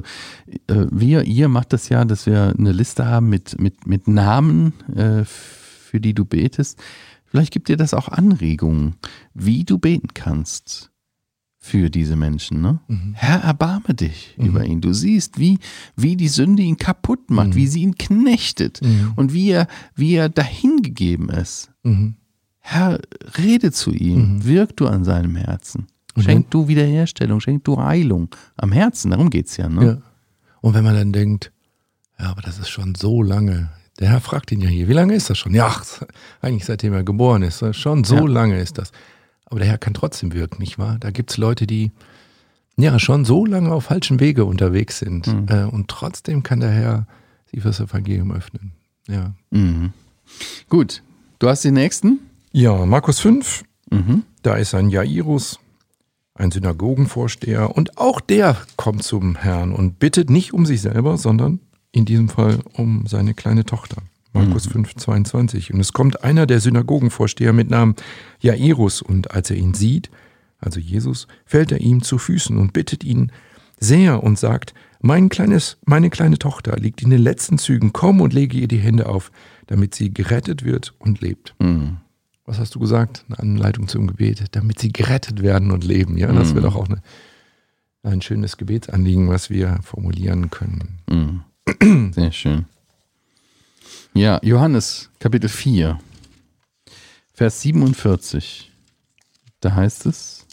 äh, 0.68 0.86
wir, 0.90 1.24
ihr 1.24 1.48
macht 1.48 1.72
das 1.72 1.88
ja, 1.88 2.04
dass 2.04 2.26
wir 2.26 2.54
eine 2.58 2.72
Liste 2.72 3.06
haben 3.06 3.28
mit, 3.28 3.60
mit, 3.60 3.86
mit 3.86 4.08
Namen, 4.08 4.72
äh, 4.94 5.24
für 5.24 6.00
die 6.00 6.14
du 6.14 6.24
betest. 6.24 6.78
Vielleicht 7.24 7.52
gibt 7.52 7.68
dir 7.68 7.76
das 7.76 7.94
auch 7.94 8.08
Anregungen, 8.08 8.96
wie 9.34 9.64
du 9.64 9.78
beten 9.78 10.08
kannst 10.14 10.90
für 11.62 11.90
diese 11.90 12.16
Menschen. 12.16 12.62
Ne? 12.62 12.80
Herr, 13.12 13.42
erbarme 13.42 13.94
dich 13.94 14.34
über 14.38 14.64
ihn. 14.64 14.80
Du 14.80 14.92
siehst, 14.92 15.38
wie, 15.38 15.58
wie 15.94 16.16
die 16.16 16.28
Sünde 16.28 16.62
ihn 16.62 16.78
kaputt 16.78 17.30
macht, 17.30 17.54
wie 17.54 17.66
sie 17.66 17.82
ihn 17.82 17.96
knechtet 17.96 18.80
und 19.14 19.32
wie 19.32 19.50
er, 19.50 19.68
wie 19.94 20.14
er 20.14 20.28
dahingegeben 20.28 21.28
ist. 21.28 21.70
mhm. 21.82 22.14
Herr, 22.62 23.00
rede 23.38 23.72
zu 23.72 23.90
ihm, 23.90 24.44
wirk 24.44 24.76
du 24.76 24.86
an 24.86 25.02
seinem 25.02 25.34
Herzen. 25.34 25.86
Und 26.14 26.22
Schenk 26.24 26.50
du 26.50 26.68
Wiederherstellung, 26.68 27.40
schenk 27.40 27.64
du 27.64 27.80
Heilung 27.80 28.28
am 28.56 28.72
Herzen, 28.72 29.10
darum 29.12 29.30
geht 29.30 29.46
es 29.46 29.56
ja. 29.56 29.68
Ne? 29.68 29.84
Ja. 29.84 29.96
Und 30.60 30.74
wenn 30.74 30.84
man 30.84 30.94
dann 30.94 31.12
denkt, 31.12 31.52
ja, 32.18 32.26
aber 32.30 32.42
das 32.42 32.58
ist 32.58 32.68
schon 32.68 32.94
so 32.94 33.22
lange. 33.22 33.70
Der 33.98 34.08
Herr 34.10 34.20
fragt 34.20 34.50
ihn 34.52 34.60
ja 34.60 34.68
hier, 34.68 34.88
wie 34.88 34.92
lange 34.92 35.14
ist 35.14 35.30
das 35.30 35.38
schon? 35.38 35.54
Ja, 35.54 35.74
eigentlich 36.40 36.64
seitdem 36.64 36.92
er 36.94 37.02
geboren 37.04 37.42
ist. 37.42 37.62
Schon 37.76 38.04
so 38.04 38.16
Ja. 38.16 38.26
lange 38.26 38.58
ist 38.60 38.78
das. 38.78 38.92
Aber 39.46 39.60
der 39.60 39.68
Herr 39.68 39.78
kann 39.78 39.94
trotzdem 39.94 40.32
wirken, 40.32 40.60
nicht 40.60 40.78
wahr? 40.78 40.96
Da 41.00 41.10
gibt 41.10 41.30
es 41.30 41.36
Leute, 41.36 41.66
die 41.66 41.90
ja 42.76 42.98
schon 42.98 43.24
so 43.24 43.44
lange 43.46 43.72
auf 43.72 43.84
falschen 43.84 44.20
Wege 44.20 44.44
unterwegs 44.44 44.98
sind. 45.00 45.26
Mhm. 45.26 45.46
Äh, 45.48 45.64
und 45.64 45.88
trotzdem 45.88 46.42
kann 46.42 46.60
der 46.60 46.70
Herr 46.70 47.06
sie 47.50 47.60
fürs 47.60 47.80
Evangelium 47.80 48.32
öffnen. 48.32 48.72
Ja. 49.08 49.32
Mhm. 49.50 49.92
Gut, 50.68 51.02
du 51.40 51.48
hast 51.48 51.64
den 51.64 51.74
nächsten. 51.74 52.20
Ja, 52.52 52.84
Markus 52.86 53.20
5, 53.20 53.64
Mhm. 53.90 54.22
da 54.42 54.54
ist 54.54 54.74
ein 54.74 54.88
Jairus, 54.88 55.58
ein 56.40 56.50
Synagogenvorsteher, 56.50 57.76
und 57.76 57.98
auch 57.98 58.20
der 58.20 58.56
kommt 58.76 59.02
zum 59.02 59.36
Herrn 59.36 59.72
und 59.72 59.98
bittet 59.98 60.30
nicht 60.30 60.52
um 60.52 60.66
sich 60.66 60.80
selber, 60.80 61.16
sondern 61.18 61.60
in 61.92 62.04
diesem 62.04 62.28
Fall 62.28 62.60
um 62.72 63.06
seine 63.06 63.34
kleine 63.34 63.64
Tochter. 63.64 64.02
Markus 64.32 64.66
5, 64.66 64.94
22. 64.96 65.74
Und 65.74 65.80
es 65.80 65.92
kommt 65.92 66.22
einer 66.22 66.46
der 66.46 66.60
Synagogenvorsteher 66.60 67.52
mit 67.52 67.68
Namen 67.68 67.96
Jairus, 68.40 69.02
und 69.02 69.32
als 69.32 69.50
er 69.50 69.56
ihn 69.56 69.74
sieht, 69.74 70.10
also 70.58 70.78
Jesus, 70.78 71.26
fällt 71.44 71.72
er 71.72 71.80
ihm 71.80 72.02
zu 72.02 72.18
Füßen 72.18 72.56
und 72.58 72.72
bittet 72.72 73.02
ihn 73.02 73.32
sehr 73.78 74.22
und 74.22 74.38
sagt, 74.38 74.74
mein 75.00 75.30
kleines, 75.30 75.78
meine 75.86 76.10
kleine 76.10 76.38
Tochter 76.38 76.76
liegt 76.76 77.02
in 77.02 77.10
den 77.10 77.22
letzten 77.22 77.58
Zügen, 77.58 77.92
komm 77.92 78.20
und 78.20 78.34
lege 78.34 78.58
ihr 78.58 78.68
die 78.68 78.78
Hände 78.78 79.08
auf, 79.08 79.32
damit 79.66 79.94
sie 79.94 80.12
gerettet 80.12 80.64
wird 80.64 80.94
und 80.98 81.20
lebt 81.20 81.54
Mhm. 81.58 81.98
Was 82.50 82.58
hast 82.58 82.74
du 82.74 82.80
gesagt? 82.80 83.24
Eine 83.28 83.38
Anleitung 83.38 83.86
zum 83.86 84.08
Gebet, 84.08 84.44
damit 84.50 84.80
sie 84.80 84.92
gerettet 84.92 85.40
werden 85.40 85.70
und 85.70 85.84
leben. 85.84 86.18
Ja, 86.18 86.32
das 86.32 86.52
wäre 86.52 86.62
doch 86.62 86.74
auch 86.74 86.88
eine, 86.88 87.00
ein 88.02 88.20
schönes 88.22 88.56
Gebetsanliegen, 88.56 89.28
was 89.28 89.50
wir 89.50 89.78
formulieren 89.84 90.50
können. 90.50 90.98
Mhm. 91.08 92.12
Sehr 92.12 92.32
schön. 92.32 92.64
Ja, 94.14 94.40
Johannes 94.42 95.10
Kapitel 95.20 95.48
4, 95.48 96.00
Vers 97.32 97.60
47. 97.62 98.72
Da 99.60 99.76
heißt 99.76 100.06
es, 100.06 100.44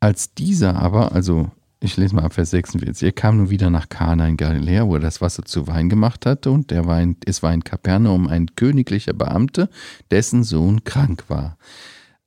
als 0.00 0.34
dieser 0.34 0.74
aber, 0.74 1.12
also 1.12 1.52
ich 1.80 1.96
lese 1.96 2.14
mal 2.14 2.24
ab 2.24 2.34
Vers 2.34 2.50
46, 2.50 3.06
er 3.06 3.12
kam 3.12 3.36
nun 3.36 3.50
wieder 3.50 3.70
nach 3.70 3.88
Kana 3.88 4.26
in 4.26 4.36
Galiläa, 4.36 4.86
wo 4.86 4.94
er 4.94 5.00
das 5.00 5.20
Wasser 5.20 5.44
zu 5.44 5.66
Wein 5.66 5.88
gemacht 5.88 6.26
hatte, 6.26 6.50
und 6.50 6.70
der 6.70 6.86
Wein, 6.86 7.16
es 7.24 7.42
war 7.42 7.52
in 7.52 7.62
Kapernaum 7.62 8.26
ein 8.26 8.54
königlicher 8.56 9.12
Beamte, 9.12 9.68
dessen 10.10 10.42
Sohn 10.42 10.84
krank 10.84 11.24
war. 11.28 11.56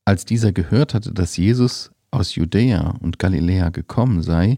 Als 0.06 0.26
dieser 0.26 0.52
gehört 0.52 0.94
hatte, 0.94 1.14
dass 1.14 1.38
Jesus 1.38 1.92
aus 2.12 2.36
Judäa 2.36 2.96
und 3.00 3.20
Galiläa 3.20 3.70
gekommen 3.70 4.22
sei, 4.22 4.58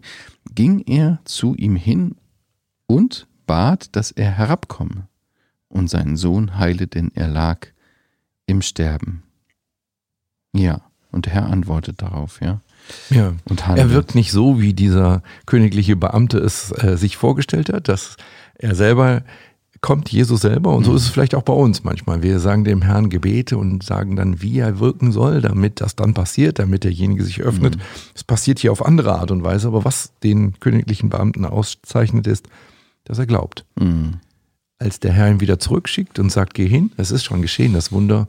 ging 0.53 0.79
er 0.81 1.19
zu 1.25 1.55
ihm 1.55 1.75
hin 1.75 2.15
und 2.87 3.27
bat, 3.45 3.95
dass 3.95 4.11
er 4.11 4.31
herabkomme 4.31 5.07
und 5.69 5.89
seinen 5.89 6.17
Sohn 6.17 6.57
heile, 6.57 6.87
denn 6.87 7.11
er 7.13 7.27
lag 7.27 7.67
im 8.45 8.61
Sterben. 8.61 9.23
Ja, 10.55 10.81
und 11.11 11.25
der 11.25 11.33
Herr 11.33 11.45
antwortet 11.47 12.01
darauf, 12.01 12.41
ja. 12.41 12.61
Ja. 13.09 13.33
Und 13.45 13.67
handelt. 13.67 13.87
Er 13.87 13.93
wirkt 13.93 14.15
nicht 14.15 14.31
so, 14.31 14.59
wie 14.59 14.73
dieser 14.73 15.23
königliche 15.45 15.95
Beamte 15.95 16.37
es 16.39 16.71
äh, 16.71 16.97
sich 16.97 17.17
vorgestellt 17.17 17.71
hat, 17.71 17.87
dass 17.87 18.17
er 18.55 18.75
selber 18.75 19.23
kommt, 19.81 20.09
Jesus 20.09 20.41
selber. 20.41 20.73
Und 20.73 20.85
so 20.85 20.95
ist 20.95 21.03
es 21.03 21.09
vielleicht 21.09 21.35
auch 21.35 21.43
bei 21.43 21.53
uns 21.53 21.83
manchmal. 21.83 22.23
Wir 22.23 22.39
sagen 22.39 22.63
dem 22.63 22.81
Herrn 22.81 23.09
Gebete 23.09 23.57
und 23.57 23.83
sagen 23.83 24.15
dann, 24.15 24.41
wie 24.41 24.59
er 24.59 24.79
wirken 24.79 25.11
soll, 25.11 25.41
damit 25.41 25.81
das 25.81 25.95
dann 25.97 26.13
passiert, 26.13 26.57
damit 26.57 26.85
derjenige 26.85 27.23
sich 27.25 27.41
öffnet. 27.41 27.77
Es 28.15 28.23
passiert 28.23 28.59
hier 28.59 28.71
auf 28.71 28.85
andere 28.85 29.15
Art 29.19 29.29
und 29.29 29.43
Weise, 29.43 29.67
aber 29.67 29.83
was 29.83 30.13
den 30.23 30.57
königlichen 30.61 31.09
Beamten 31.09 31.43
auszeichnet, 31.45 32.27
ist, 32.27 32.47
dass 33.03 33.19
er 33.19 33.25
glaubt. 33.25 33.65
Mhm. 33.75 34.19
als 34.79 34.99
der 34.99 35.11
Herr 35.13 35.29
ihn 35.29 35.41
wieder 35.41 35.59
zurückschickt 35.59 36.17
und 36.19 36.31
sagt, 36.31 36.53
geh 36.53 36.67
hin, 36.67 36.91
es 36.97 37.11
ist 37.11 37.25
schon 37.25 37.41
geschehen, 37.41 37.73
das 37.73 37.91
Wunder, 37.91 38.27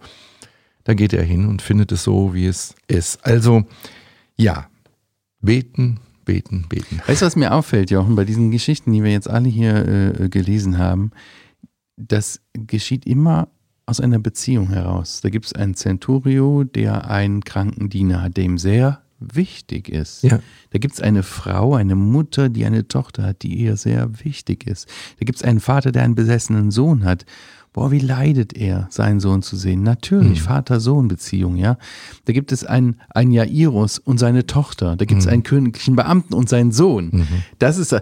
da 0.85 0.95
geht 0.95 1.13
er 1.13 1.23
hin 1.23 1.47
und 1.47 1.63
findet 1.63 1.93
es 1.93 2.05
so, 2.05 2.35
wie 2.35 2.47
es 2.47 2.75
ist. 2.89 3.25
Also, 3.25 3.65
ja, 4.37 4.69
beten, 5.41 6.01
beten, 6.25 6.67
beten. 6.69 7.01
Weißt 7.07 7.23
du, 7.23 7.27
was 7.27 7.37
mir 7.37 7.53
auffällt, 7.53 7.91
Jochen, 7.91 8.17
bei 8.17 8.25
diesen 8.25 8.51
Geschichten, 8.51 8.93
die 8.93 9.03
wir 9.03 9.13
jetzt 9.13 9.29
alle 9.29 9.49
hier 9.49 10.21
äh, 10.21 10.29
gelesen 10.29 10.79
haben, 10.79 11.11
das 11.97 12.41
geschieht 12.53 13.07
immer 13.07 13.49
aus 13.87 14.01
einer 14.01 14.19
Beziehung 14.19 14.69
heraus. 14.69 15.21
Da 15.21 15.31
gibt 15.31 15.47
es 15.47 15.53
einen 15.53 15.75
Centurio, 15.75 16.65
der 16.65 17.11
einen 17.11 17.45
kranken 17.45 17.91
Diener 17.91 18.23
hat, 18.23 18.37
der 18.37 18.45
ihm 18.45 18.59
sehr 18.59 19.03
wichtig 19.21 19.89
ist. 19.89 20.23
Ja. 20.23 20.41
Da 20.71 20.79
gibt 20.79 20.95
es 20.95 21.01
eine 21.01 21.23
Frau, 21.23 21.75
eine 21.75 21.95
Mutter, 21.95 22.49
die 22.49 22.65
eine 22.65 22.89
Tochter 22.89 23.23
hat, 23.23 23.43
die 23.43 23.55
ihr 23.55 23.77
sehr 23.77 24.25
wichtig 24.25 24.67
ist. 24.67 24.89
Da 25.19 25.25
gibt 25.25 25.37
es 25.37 25.45
einen 25.45 25.61
Vater, 25.61 25.93
der 25.93 26.03
einen 26.03 26.15
besessenen 26.15 26.71
Sohn 26.71 27.05
hat. 27.05 27.25
Boah, 27.75 27.91
wie 27.91 27.99
leidet 27.99 28.57
er, 28.57 28.87
seinen 28.89 29.19
Sohn 29.19 29.43
zu 29.43 29.57
sehen? 29.57 29.83
Natürlich, 29.83 30.41
Vater-Sohn-Beziehung, 30.43 31.57
ja. 31.57 31.77
Da 32.25 32.33
gibt 32.33 32.53
es 32.53 32.65
einen, 32.65 33.01
einen 33.11 33.33
Jairus 33.33 33.99
und 33.99 34.19
seine 34.19 34.47
Tochter. 34.47 34.95
Da 34.97 35.05
gibt 35.05 35.21
es 35.21 35.27
einen 35.27 35.43
königlichen 35.43 35.97
Beamten 35.97 36.35
und 36.35 36.49
seinen 36.49 36.71
Sohn. 36.71 37.27
Das 37.59 37.77
ist, 37.79 37.95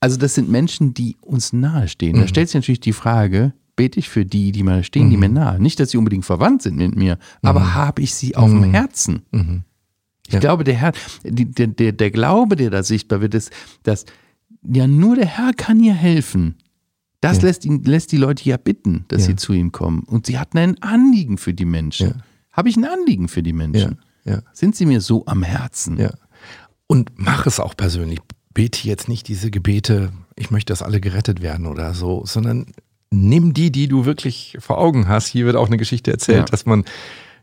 also 0.00 0.16
das 0.16 0.34
sind 0.34 0.48
Menschen, 0.50 0.94
die 0.94 1.16
uns 1.20 1.52
nahestehen. 1.52 2.18
Da 2.18 2.26
stellt 2.26 2.48
sich 2.48 2.54
natürlich 2.54 2.80
die 2.80 2.94
Frage, 2.94 3.52
bete 3.76 3.98
ich 4.00 4.08
für 4.08 4.24
die, 4.24 4.52
die 4.52 4.62
mir 4.62 4.82
stehen, 4.84 5.10
die 5.10 5.18
mir 5.18 5.28
nahe. 5.28 5.60
Nicht, 5.60 5.80
dass 5.80 5.90
sie 5.90 5.98
unbedingt 5.98 6.24
verwandt 6.24 6.62
sind 6.62 6.76
mit 6.76 6.96
mir, 6.96 7.18
aber 7.42 7.74
habe 7.74 8.00
ich 8.00 8.14
sie 8.14 8.36
auf 8.36 8.48
dem 8.50 8.64
Herzen? 8.72 9.20
Ich 10.26 10.32
Ja. 10.32 10.40
glaube, 10.40 10.64
der 10.64 10.74
Herr, 10.76 10.92
der, 11.24 11.66
der, 11.66 11.92
der 11.92 12.10
Glaube, 12.10 12.56
der 12.56 12.70
da 12.70 12.82
sichtbar 12.82 13.20
wird, 13.20 13.34
ist, 13.34 13.50
dass 13.82 14.06
ja 14.66 14.86
nur 14.86 15.16
der 15.16 15.26
Herr 15.26 15.52
kann 15.52 15.78
ihr 15.80 15.92
helfen. 15.94 16.54
Das 17.20 17.38
Ja. 17.38 17.44
lässt, 17.44 17.64
ihn, 17.64 17.82
lässt 17.84 18.12
die 18.12 18.16
Leute 18.16 18.48
ja 18.48 18.56
bitten, 18.56 19.04
dass 19.08 19.22
Ja. 19.22 19.26
sie 19.28 19.36
zu 19.36 19.52
ihm 19.52 19.72
kommen. 19.72 20.00
Und 20.04 20.26
sie 20.26 20.38
hatten 20.38 20.58
ein 20.58 20.82
Anliegen 20.82 21.36
für 21.38 21.52
die 21.54 21.64
Menschen. 21.66 22.08
Ja. 22.08 22.14
Habe 22.52 22.68
ich 22.68 22.76
ein 22.76 22.84
Anliegen 22.84 23.28
für 23.28 23.42
die 23.42 23.52
Menschen? 23.52 23.98
ja, 24.24 24.40
Sind 24.52 24.74
sie 24.76 24.86
mir 24.86 25.00
so 25.00 25.24
am 25.26 25.42
Herzen? 25.42 25.98
Und 26.86 27.12
mach 27.16 27.46
es 27.46 27.60
auch 27.60 27.76
persönlich. 27.76 28.18
Bete 28.52 28.86
jetzt 28.88 29.08
nicht 29.08 29.28
diese 29.28 29.50
Gebete, 29.50 30.10
ich 30.36 30.50
möchte, 30.50 30.72
dass 30.72 30.82
alle 30.82 31.00
gerettet 31.00 31.40
werden 31.40 31.66
oder 31.66 31.94
so, 31.94 32.22
sondern 32.26 32.66
nimm 33.10 33.54
die, 33.54 33.70
die 33.70 33.86
du 33.86 34.04
wirklich 34.06 34.56
vor 34.60 34.78
Augen 34.78 35.06
hast. 35.08 35.28
Hier 35.28 35.46
wird 35.46 35.56
auch 35.56 35.68
eine 35.68 35.76
Geschichte 35.76 36.10
erzählt, 36.10 36.52
dass 36.52 36.66
man 36.66 36.84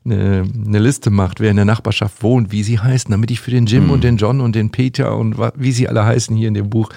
eine, 0.04 0.44
eine 0.66 0.80
Liste 0.80 1.10
macht, 1.10 1.40
wer 1.40 1.50
in 1.50 1.56
der 1.56 1.66
Nachbarschaft 1.66 2.24
wohnt, 2.24 2.52
wie 2.52 2.64
sie 2.64 2.80
heißen, 2.80 3.10
damit 3.12 3.32
ich 3.32 3.40
für 3.40 3.52
den 3.52 3.66
Jim 3.66 3.90
und 3.90 4.04
den 4.04 4.18
John 4.18 4.42
und 4.42 4.56
den 4.56 4.70
Peter 4.70 5.18
und 5.18 5.38
wie 5.56 5.72
sie 5.72 5.88
alle 5.88 6.04
heißen 6.06 6.36
hier 6.36 6.48
in 6.50 6.54
dem 6.54 6.70
Buch 6.70 6.90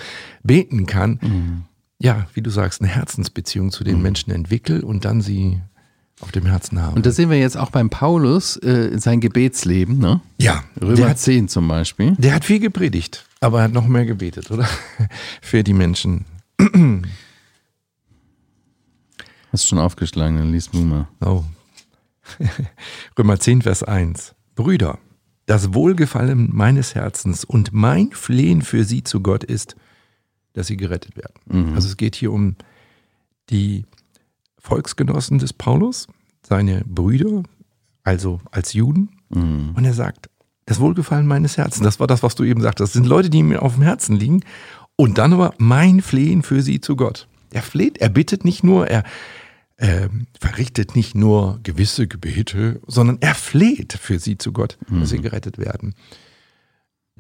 beten 0.42 0.86
kann. 0.86 1.66
Ja, 2.02 2.26
wie 2.32 2.40
du 2.40 2.48
sagst, 2.50 2.80
eine 2.80 2.90
Herzensbeziehung 2.90 3.70
zu 3.70 3.84
den 3.84 4.00
Menschen 4.00 4.30
entwickel 4.32 4.82
und 4.82 5.04
dann 5.04 5.20
sie 5.20 5.60
auf 6.20 6.32
dem 6.32 6.46
Herzen 6.46 6.80
haben. 6.80 6.96
Und 6.96 7.04
das 7.04 7.16
sehen 7.16 7.28
wir 7.28 7.38
jetzt 7.38 7.56
auch 7.56 7.70
beim 7.70 7.90
Paulus, 7.90 8.56
äh, 8.56 8.98
sein 8.98 9.20
Gebetsleben, 9.20 9.98
ne? 9.98 10.20
ja, 10.38 10.64
Römer 10.80 11.10
hat, 11.10 11.18
10 11.18 11.48
zum 11.48 11.68
Beispiel. 11.68 12.14
der 12.18 12.34
hat 12.34 12.44
viel 12.44 12.58
gepredigt, 12.58 13.26
aber 13.40 13.58
er 13.58 13.64
hat 13.64 13.72
noch 13.72 13.86
mehr 13.86 14.06
gebetet, 14.06 14.50
oder? 14.50 14.66
Für 15.42 15.62
die 15.62 15.74
Menschen. 15.74 16.24
Hast 19.52 19.66
schon 19.66 19.78
aufgeschlagen, 19.78 20.38
dann 20.38 20.52
liest 20.52 20.72
du 20.74 20.78
mal. 20.78 21.08
Oh. 21.20 21.44
Römer 23.18 23.38
10, 23.38 23.62
Vers 23.62 23.82
1. 23.82 24.34
Brüder, 24.54 24.98
das 25.46 25.74
Wohlgefallen 25.74 26.48
meines 26.52 26.94
Herzens 26.94 27.44
und 27.44 27.72
mein 27.72 28.12
Flehen 28.12 28.62
für 28.62 28.84
sie 28.84 29.02
zu 29.04 29.20
Gott 29.20 29.44
ist, 29.44 29.74
dass 30.52 30.66
sie 30.66 30.76
gerettet 30.76 31.16
werden. 31.16 31.34
Also 31.74 31.88
es 31.88 31.96
geht 31.96 32.16
hier 32.16 32.32
um 32.32 32.56
die 33.50 33.84
Volksgenossen 34.58 35.38
des 35.38 35.52
Paulus, 35.52 36.06
seine 36.42 36.82
Brüder, 36.86 37.42
also 38.04 38.40
als 38.50 38.72
Juden. 38.72 39.10
Mhm. 39.30 39.72
Und 39.74 39.84
er 39.84 39.94
sagt, 39.94 40.28
das 40.66 40.80
Wohlgefallen 40.80 41.26
meines 41.26 41.56
Herzens, 41.56 41.82
das 41.82 42.00
war 42.00 42.06
das, 42.06 42.22
was 42.22 42.34
du 42.34 42.44
eben 42.44 42.60
sagtest, 42.60 42.88
das 42.88 42.92
sind 42.92 43.06
Leute, 43.06 43.30
die 43.30 43.42
mir 43.42 43.62
auf 43.62 43.74
dem 43.74 43.82
Herzen 43.82 44.16
liegen. 44.16 44.44
Und 44.96 45.18
dann 45.18 45.32
aber 45.32 45.54
mein 45.58 46.02
Flehen 46.02 46.42
für 46.42 46.62
sie 46.62 46.80
zu 46.80 46.94
Gott. 46.94 47.26
Er 47.52 47.62
fleht, 47.62 47.98
er 47.98 48.10
bittet 48.10 48.44
nicht 48.44 48.62
nur, 48.62 48.86
er 48.86 49.02
äh, 49.78 50.08
verrichtet 50.38 50.94
nicht 50.94 51.14
nur 51.14 51.58
gewisse 51.62 52.06
Gebete, 52.06 52.80
sondern 52.86 53.18
er 53.20 53.34
fleht 53.34 53.94
für 53.94 54.18
sie 54.18 54.36
zu 54.36 54.52
Gott, 54.52 54.78
dass 54.90 55.10
sie 55.10 55.20
gerettet 55.20 55.58
werden. 55.58 55.94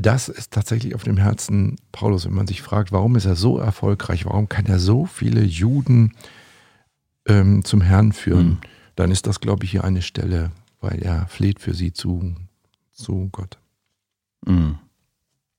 Das 0.02 0.28
ist 0.28 0.52
tatsächlich 0.52 0.94
auf 0.94 1.02
dem 1.04 1.16
Herzen 1.18 1.76
Paulus, 1.92 2.24
wenn 2.24 2.32
man 2.34 2.46
sich 2.46 2.62
fragt, 2.62 2.90
warum 2.90 3.16
ist 3.16 3.26
er 3.26 3.36
so 3.36 3.58
erfolgreich, 3.58 4.24
warum 4.24 4.48
kann 4.48 4.66
er 4.66 4.78
so 4.78 5.04
viele 5.04 5.42
Juden 5.42 6.14
ähm, 7.26 7.64
zum 7.64 7.80
Herrn 7.82 8.12
führen, 8.12 8.48
Mhm. 8.48 8.58
dann 8.96 9.10
ist 9.10 9.26
das, 9.26 9.40
glaube 9.40 9.64
ich, 9.64 9.72
hier 9.72 9.84
eine 9.84 10.00
Stelle, 10.02 10.52
weil 10.80 11.02
er 11.02 11.26
fleht 11.28 11.60
für 11.60 11.74
sie 11.74 11.92
zu, 11.92 12.34
zu 12.92 13.28
Gott. 13.30 13.58
Mhm. 14.46 14.78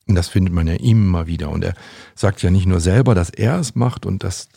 Und 0.08 0.16
das 0.16 0.28
findet 0.28 0.54
man 0.54 0.66
ja 0.68 0.74
immer 0.74 1.28
wieder. 1.28 1.50
Und 1.50 1.64
er 1.64 1.76
sagt 2.16 2.42
ja 2.42 2.50
nicht 2.50 2.66
nur 2.66 2.80
selber, 2.80 3.14
dass 3.14 3.30
er 3.30 3.60
es 3.60 3.76
macht 3.76 4.06
und 4.08 4.24
dass, 4.24 4.50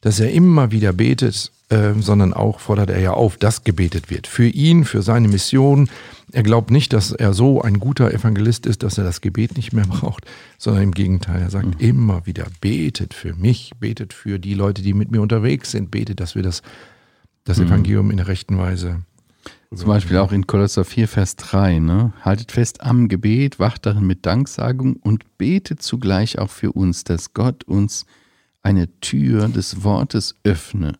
dass 0.00 0.20
er 0.20 0.30
immer 0.30 0.70
wieder 0.70 0.92
betet, 0.92 1.50
äh, 1.68 1.94
sondern 1.98 2.32
auch 2.32 2.60
fordert 2.60 2.90
er 2.90 3.00
ja 3.00 3.12
auf, 3.12 3.36
dass 3.36 3.64
gebetet 3.64 4.10
wird. 4.10 4.26
Für 4.26 4.46
ihn, 4.46 4.84
für 4.84 5.02
seine 5.02 5.28
Mission. 5.28 5.88
Er 6.32 6.42
glaubt 6.42 6.70
nicht, 6.70 6.92
dass 6.92 7.12
er 7.12 7.32
so 7.32 7.62
ein 7.62 7.80
guter 7.80 8.12
Evangelist 8.12 8.66
ist, 8.66 8.82
dass 8.82 8.98
er 8.98 9.04
das 9.04 9.20
Gebet 9.20 9.56
nicht 9.56 9.72
mehr 9.72 9.86
braucht, 9.88 10.26
sondern 10.58 10.84
im 10.84 10.92
Gegenteil. 10.92 11.42
Er 11.42 11.50
sagt 11.50 11.80
immer 11.82 12.26
wieder, 12.26 12.46
betet 12.60 13.14
für 13.14 13.34
mich, 13.34 13.72
betet 13.80 14.12
für 14.12 14.38
die 14.38 14.54
Leute, 14.54 14.82
die 14.82 14.94
mit 14.94 15.10
mir 15.10 15.20
unterwegs 15.20 15.72
sind, 15.72 15.90
betet, 15.90 16.20
dass 16.20 16.34
wir 16.34 16.42
das, 16.42 16.62
das 17.44 17.58
Evangelium 17.58 18.10
in 18.10 18.18
der 18.18 18.28
rechten 18.28 18.58
Weise. 18.58 19.02
Zum 19.74 19.88
Beispiel 19.88 20.18
auch 20.18 20.32
in 20.32 20.46
Kolosser 20.46 20.84
4, 20.84 21.08
Vers 21.08 21.36
3, 21.36 21.80
ne? 21.80 22.12
Haltet 22.22 22.52
fest 22.52 22.82
am 22.82 23.08
Gebet, 23.08 23.58
wacht 23.58 23.84
darin 23.84 24.06
mit 24.06 24.24
Danksagung 24.24 24.96
und 24.96 25.36
betet 25.38 25.82
zugleich 25.82 26.38
auch 26.38 26.50
für 26.50 26.72
uns, 26.72 27.02
dass 27.02 27.34
Gott 27.34 27.64
uns 27.64 28.06
eine 28.62 28.88
Tür 29.00 29.48
des 29.48 29.82
Wortes 29.82 30.36
öffne, 30.44 30.94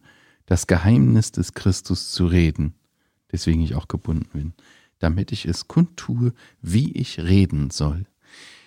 das 0.46 0.66
Geheimnis 0.66 1.32
des 1.32 1.54
Christus 1.54 2.10
zu 2.12 2.26
reden, 2.26 2.74
deswegen 3.32 3.60
ich 3.62 3.74
auch 3.74 3.88
gebunden 3.88 4.28
bin, 4.32 4.52
damit 4.98 5.32
ich 5.32 5.44
es 5.46 5.68
kundtue, 5.68 6.32
wie 6.62 6.92
ich 6.92 7.18
reden 7.20 7.70
soll. 7.70 8.06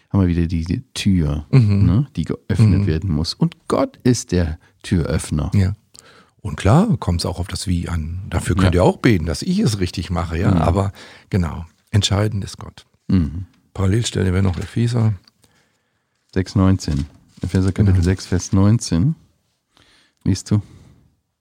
Haben 0.09 0.21
wir 0.21 0.27
wieder 0.27 0.47
diese 0.47 0.81
Tür, 0.93 1.45
ne, 1.51 2.07
die 2.15 2.25
geöffnet 2.25 2.87
werden 2.87 3.11
muss. 3.11 3.33
Und 3.35 3.55
Gott 3.67 3.97
ist 4.03 4.31
der 4.31 4.57
Türöffner. 4.81 5.51
Ja. 5.53 5.73
Und 6.41 6.55
klar, 6.55 6.97
kommt 6.97 7.21
es 7.21 7.25
auch 7.25 7.39
auf 7.39 7.47
das 7.47 7.67
Wie 7.67 7.89
an. 7.89 8.21
Dafür 8.29 8.55
könnt 8.55 8.73
Ja. 8.73 8.81
ihr 8.81 8.83
auch 8.85 8.97
beten, 8.97 9.25
dass 9.25 9.41
ich 9.43 9.59
es 9.59 9.79
richtig 9.79 10.09
mache, 10.09 10.39
ja. 10.39 10.51
Mhm. 10.51 10.57
Aber 10.61 10.93
genau, 11.29 11.65
entscheidend 11.91 12.43
ist 12.43 12.57
Gott. 12.57 12.85
Mhm. 13.07 13.45
Parallelstelle 13.73 14.33
wäre 14.33 14.41
noch 14.43 14.57
Epheser. 14.57 15.13
6,19. 16.33 17.05
Epheser 17.41 17.71
Kapitel 17.71 18.01
6, 18.03 18.25
Vers 18.25 18.51
19. 18.53 19.15
Liest 20.23 20.49
du? 20.51 20.61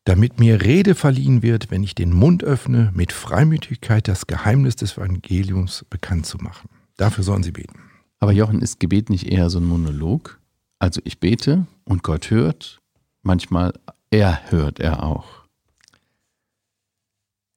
Damit 0.09 0.41
mir 0.41 0.63
Rede 0.63 0.95
verliehen 0.95 1.43
wird, 1.43 1.71
wenn 1.71 1.83
ich 1.83 1.95
den 1.95 2.15
Mund 2.15 2.43
öffne, 2.43 2.91
mit 2.95 3.13
Freimütigkeit 3.13 4.09
das 4.09 4.27
Geheimnis 4.27 4.75
des 4.75 4.97
Evangeliums 4.97 5.85
bekannt 5.91 6.25
zu 6.25 6.39
machen. 6.39 6.71
Dafür 6.97 7.23
sollen 7.23 7.43
sie 7.43 7.53
beten. 7.53 7.79
Aber 8.19 8.33
Jochen, 8.33 8.63
ist 8.63 8.81
Gebet 8.81 9.11
nicht 9.11 9.31
eher 9.31 9.51
so 9.51 9.59
ein 9.59 9.67
Monolog? 9.67 10.41
Also 10.79 11.03
ich 11.05 11.21
bete 11.21 11.67
und 11.85 12.05
Gott 12.05 12.31
hört. 12.31 12.81
Manchmal 13.21 13.75
er 14.09 14.51
hört 14.51 14.81
er 14.81 15.03
auch. 15.03 15.45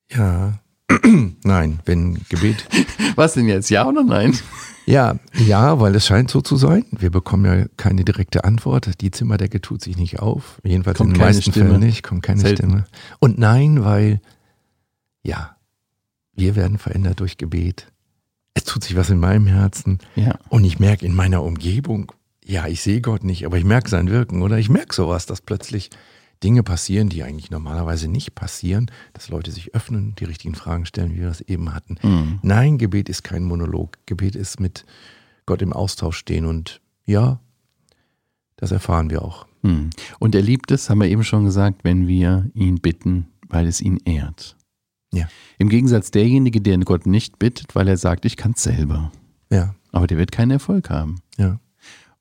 Ja. 0.10 0.60
Nein, 1.44 1.80
wenn 1.86 2.20
Gebet. 2.30 2.68
Was 3.16 3.34
denn 3.34 3.48
jetzt? 3.48 3.70
Ja 3.70 3.88
oder 3.88 4.04
nein? 4.04 4.38
Ja, 4.86 5.16
ja, 5.34 5.80
weil 5.80 5.96
es 5.96 6.06
scheint 6.06 6.32
so 6.32 6.42
zu 6.42 6.56
sein. 6.56 6.86
Wir 6.92 7.12
bekommen 7.12 7.46
ja 7.46 7.66
keine 7.78 8.04
direkte 8.04 8.44
Antwort. 8.44 9.02
Die 9.02 9.12
Zimmerdecke 9.12 9.62
tut 9.62 9.82
sich 9.82 9.98
nicht 9.98 10.20
auf. 10.20 10.60
Jedenfalls 10.64 10.98
Kommt 10.98 11.12
in 11.12 11.14
den 11.16 11.22
meisten 11.22 11.52
Stimme. 11.52 11.70
Fällen 11.70 11.82
nicht. 11.82 12.04
Kommt 12.04 12.24
keine 12.24 12.40
Selten. 12.40 12.56
Stimme. 12.56 12.86
Und 13.20 13.38
nein, 13.38 13.84
weil, 13.84 14.22
ja, 15.24 15.56
wir 16.34 16.56
werden 16.56 16.78
verändert 16.78 17.20
durch 17.20 17.38
Gebet. 17.38 17.92
Es 18.54 18.64
tut 18.64 18.84
sich 18.84 18.96
was 18.96 19.10
in 19.10 19.20
meinem 19.20 19.48
Herzen. 19.48 20.00
Ja. 20.16 20.40
Und 20.50 20.66
ich 20.66 20.80
merke 20.80 21.06
in 21.06 21.16
meiner 21.16 21.44
Umgebung, 21.44 22.12
ja, 22.44 22.68
ich 22.68 22.82
sehe 22.82 23.02
Gott 23.02 23.24
nicht, 23.24 23.46
aber 23.46 23.58
ich 23.58 23.64
merke 23.64 23.90
sein 23.90 24.10
Wirken. 24.10 24.42
Oder 24.42 24.58
ich 24.58 24.70
merke 24.70 24.96
sowas, 24.96 25.26
dass 25.26 25.42
plötzlich 25.42 25.92
Dinge 26.44 26.64
passieren, 26.64 27.10
die 27.10 27.24
eigentlich 27.24 27.52
normalerweise 27.52 28.08
nicht 28.08 28.36
passieren, 28.36 28.90
dass 29.14 29.30
Leute 29.30 29.52
sich 29.52 29.76
öffnen, 29.76 30.16
die 30.16 30.26
richtigen 30.26 30.56
Fragen 30.56 30.86
stellen, 30.86 31.14
wie 31.14 31.20
wir 31.20 31.28
das 31.28 31.42
eben 31.42 31.74
hatten. 31.74 31.98
Mhm. 32.02 32.40
Nein, 32.42 32.78
Gebet 32.78 33.10
ist 33.10 33.24
kein 33.24 33.44
Monolog. 33.44 33.98
Gebet 34.06 34.36
ist 34.36 34.60
mit 34.60 34.86
Gott 35.46 35.62
im 35.62 35.74
Austausch 35.74 36.18
stehen 36.18 36.46
und 36.46 36.82
ja, 37.06 37.40
das 38.56 38.72
erfahren 38.72 39.10
wir 39.10 39.22
auch. 39.24 39.48
Hm. 39.64 39.90
Und 40.20 40.36
er 40.36 40.42
liebt 40.42 40.72
es, 40.72 40.90
haben 40.90 41.02
wir 41.02 41.10
eben 41.10 41.24
schon 41.24 41.46
gesagt, 41.46 41.84
wenn 41.84 42.08
wir 42.08 42.50
ihn 42.54 42.76
bitten, 42.76 43.28
weil 43.48 43.68
es 43.68 43.82
ihn 43.82 43.98
ehrt. 44.06 44.56
Ja. 45.14 45.28
Im 45.58 45.70
Gegensatz 45.70 46.12
derjenige, 46.12 46.62
der 46.62 46.78
Gott 46.80 47.06
nicht 47.06 47.38
bittet, 47.38 47.76
weil 47.76 47.88
er 47.88 47.98
sagt, 47.98 48.26
ich 48.26 48.38
kann 48.38 48.54
es 48.56 48.64
selber. 48.64 49.12
Ja, 49.52 49.76
Aber 49.92 50.08
der 50.08 50.18
wird 50.18 50.32
keinen 50.32 50.52
Erfolg 50.52 50.90
haben. 50.90 51.18
ja, 51.38 51.60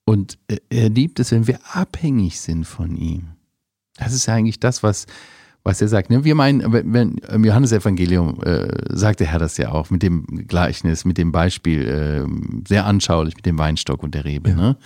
Und 0.04 0.38
äh, 0.48 0.58
er 0.70 0.88
liebt 0.88 1.20
es, 1.20 1.30
wenn 1.30 1.46
wir 1.46 1.60
abhängig 1.72 2.40
sind 2.40 2.64
von 2.64 2.96
ihm. 2.96 3.28
Das 4.02 4.12
ist 4.12 4.26
ja 4.26 4.34
eigentlich 4.34 4.58
das, 4.60 4.82
was, 4.82 5.06
was 5.62 5.80
er 5.80 5.88
sagt. 5.88 6.10
ne? 6.10 6.24
Wir 6.24 6.34
meinen, 6.34 6.72
wenn- 6.72 7.18
im 7.18 7.44
Johannesevangelium 7.44 8.42
äh, 8.42 8.68
sagt 8.96 9.20
der 9.20 9.26
Herr 9.28 9.38
das 9.38 9.56
ja 9.58 9.70
auch 9.72 9.90
mit 9.90 10.02
dem 10.02 10.24
Gleichnis, 10.48 11.04
mit 11.04 11.18
dem 11.18 11.32
Beispiel, 11.32 11.86
äh, 11.86 12.66
sehr 12.68 12.86
anschaulich 12.86 13.36
mit 13.36 13.46
dem 13.46 13.58
Weinstock 13.58 14.02
und 14.02 14.14
der 14.14 14.24
Rebe. 14.24 14.50
Ja. 14.50 14.56
Ne? 14.56 14.76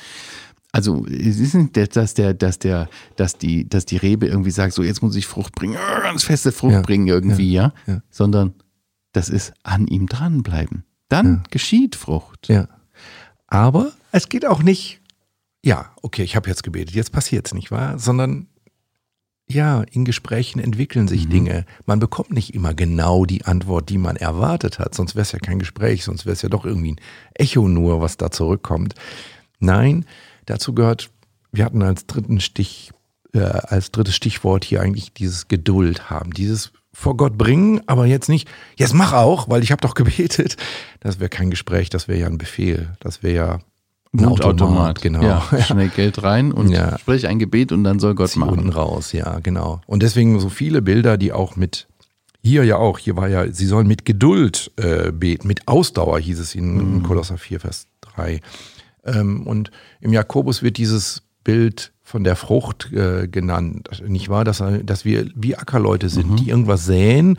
Also 0.73 1.07
es 1.07 1.39
ist 1.39 1.55
nicht, 1.55 1.97
dass 1.97 2.15
der, 2.15 2.35
dass 2.35 2.59
der, 2.59 2.89
dass 3.15 3.39
die, 3.39 3.69
dass 3.69 3.87
die 3.87 3.97
Rebe 3.97 4.27
irgendwie 4.27 4.51
sagt, 4.51 4.73
so 4.75 4.83
jetzt 4.83 5.03
muss 5.03 5.15
ich 5.15 5.27
Frucht 5.27 5.55
bringen, 5.55 5.75
äh, 5.75 6.03
ganz 6.03 6.25
feste 6.25 6.51
Frucht 6.51 6.73
Ja. 6.73 6.81
bringen 6.83 7.07
irgendwie, 7.07 7.53
ja, 7.53 7.73
Ja. 7.87 8.03
sondern 8.11 8.55
das 9.13 9.29
ist 9.29 9.53
an 9.63 9.87
ihm 9.87 10.09
dranbleiben. 10.09 10.83
Dann 11.09 11.45
geschieht 11.51 11.95
Frucht. 11.95 12.49
ja. 12.49 12.67
Aber 13.47 13.93
es 14.11 14.29
geht 14.29 14.45
auch 14.47 14.65
nicht, 14.65 15.01
ja, 15.65 15.91
okay, 16.03 16.25
ich 16.25 16.35
habe 16.35 16.49
jetzt 16.49 16.65
gebetet, 16.65 16.97
jetzt 16.97 17.13
passiert 17.13 17.47
es 17.47 17.55
nicht, 17.55 17.71
wahr? 17.71 18.01
Sondern 18.01 18.49
ja, 19.47 19.83
in 19.91 20.05
Gesprächen 20.05 20.59
entwickeln 20.59 21.07
sich 21.07 21.27
Mhm. 21.27 21.31
Dinge. 21.31 21.67
Man 21.87 21.99
bekommt 21.99 22.33
nicht 22.33 22.55
immer 22.55 22.75
genau 22.75 23.25
die 23.25 23.45
Antwort, 23.45 23.89
die 23.91 23.99
man 23.99 24.17
erwartet 24.17 24.79
hat, 24.79 24.95
sonst 24.95 25.15
wäre 25.15 25.23
es 25.23 25.33
ja 25.33 25.39
kein 25.39 25.59
Gespräch, 25.59 26.05
sonst 26.05 26.25
wäre 26.25 26.33
es 26.33 26.43
ja 26.43 26.49
doch 26.49 26.65
irgendwie 26.65 26.93
ein 26.93 27.01
Echo 27.35 27.69
nur, 27.69 28.01
was 28.01 28.17
da 28.17 28.31
zurückkommt. 28.31 28.95
Nein, 29.59 30.07
dazu 30.47 30.75
gehört, 30.75 31.11
wir 31.53 31.65
hatten 31.65 31.83
als 31.83 32.07
dritten 32.07 32.41
Stich, 32.41 32.91
äh, 33.33 33.41
als 33.41 33.91
drittes 33.93 34.17
Stichwort 34.17 34.65
hier 34.65 34.81
eigentlich 34.81 35.13
dieses 35.13 35.47
Geduld 35.49 36.11
haben, 36.11 36.33
dieses 36.33 36.73
vor 36.93 37.17
Gott 37.17 37.37
bringen, 37.37 37.83
aber 37.87 38.07
jetzt 38.07 38.29
nicht, 38.29 38.49
jetzt 38.77 38.95
mach 38.95 39.13
auch, 39.13 39.49
weil 39.49 39.63
ich 39.63 39.73
habe 39.73 39.81
doch 39.81 39.95
gebetet. 39.95 40.57
Das 41.01 41.21
wäre 41.21 41.29
kein 41.29 41.51
Gespräch, 41.51 41.91
das 41.91 42.09
wäre 42.09 42.21
ja 42.21 42.27
ein 42.27 42.39
Befehl, 42.39 42.97
das 43.01 43.23
wäre 43.23 43.35
ja 43.35 43.59
ein 44.15 44.31
Wutautomat, 44.31 45.01
genau. 45.01 45.23
Ja, 45.23 45.43
schnell 45.63 45.89
Geld 45.89 46.23
rein 46.23 46.53
und 46.53 46.71
Ja. 46.71 46.99
sprich 46.99 47.27
ein 47.27 47.39
Gebet 47.39 47.73
und 47.73 47.85
dann 47.85 47.99
soll 47.99 48.15
Gott 48.15 48.31
Zieh 48.31 48.39
machen. 48.39 48.59
unten 48.59 48.71
raus, 48.71 49.13
ja, 49.13 49.39
genau. 49.41 49.81
Und 49.87 50.03
deswegen 50.03 50.39
so 50.41 50.49
viele 50.49 50.83
Bilder, 50.83 51.17
die 51.17 51.33
auch 51.33 51.57
mit, 51.57 51.87
hier 52.43 52.65
ja 52.65 52.77
auch, 52.77 52.99
hier 52.99 53.17
war 53.17 53.29
ja, 53.29 53.51
sie 53.53 53.67
sollen 53.67 53.87
mit 53.87 54.05
Geduld 54.05 54.71
äh, 54.77 55.11
beten, 55.13 55.49
mit 55.49 55.67
Ausdauer 55.69 56.19
hieß 56.21 56.39
es 56.39 56.55
in, 56.55 56.79
in 56.97 57.03
Kolosser 57.03 57.39
4, 57.39 57.61
Vers 57.61 57.87
3. 58.17 58.41
Ähm, 59.05 59.47
und 59.47 59.71
im 60.01 60.13
Jakobus 60.13 60.63
wird 60.63 60.77
dieses 60.77 61.23
Bild 61.43 61.93
von 62.03 62.23
der 62.25 62.37
Frucht 62.37 62.93
äh, 62.93 63.29
genannt, 63.29 63.89
nicht 64.07 64.29
wahr? 64.29 64.45
Dass, 64.45 64.63
dass 64.85 65.05
wir 65.05 65.27
wie 65.35 65.57
Ackerleute 65.57 66.09
sind, 66.09 66.39
die 66.39 66.51
irgendwas 66.51 66.85
säen. 66.85 67.39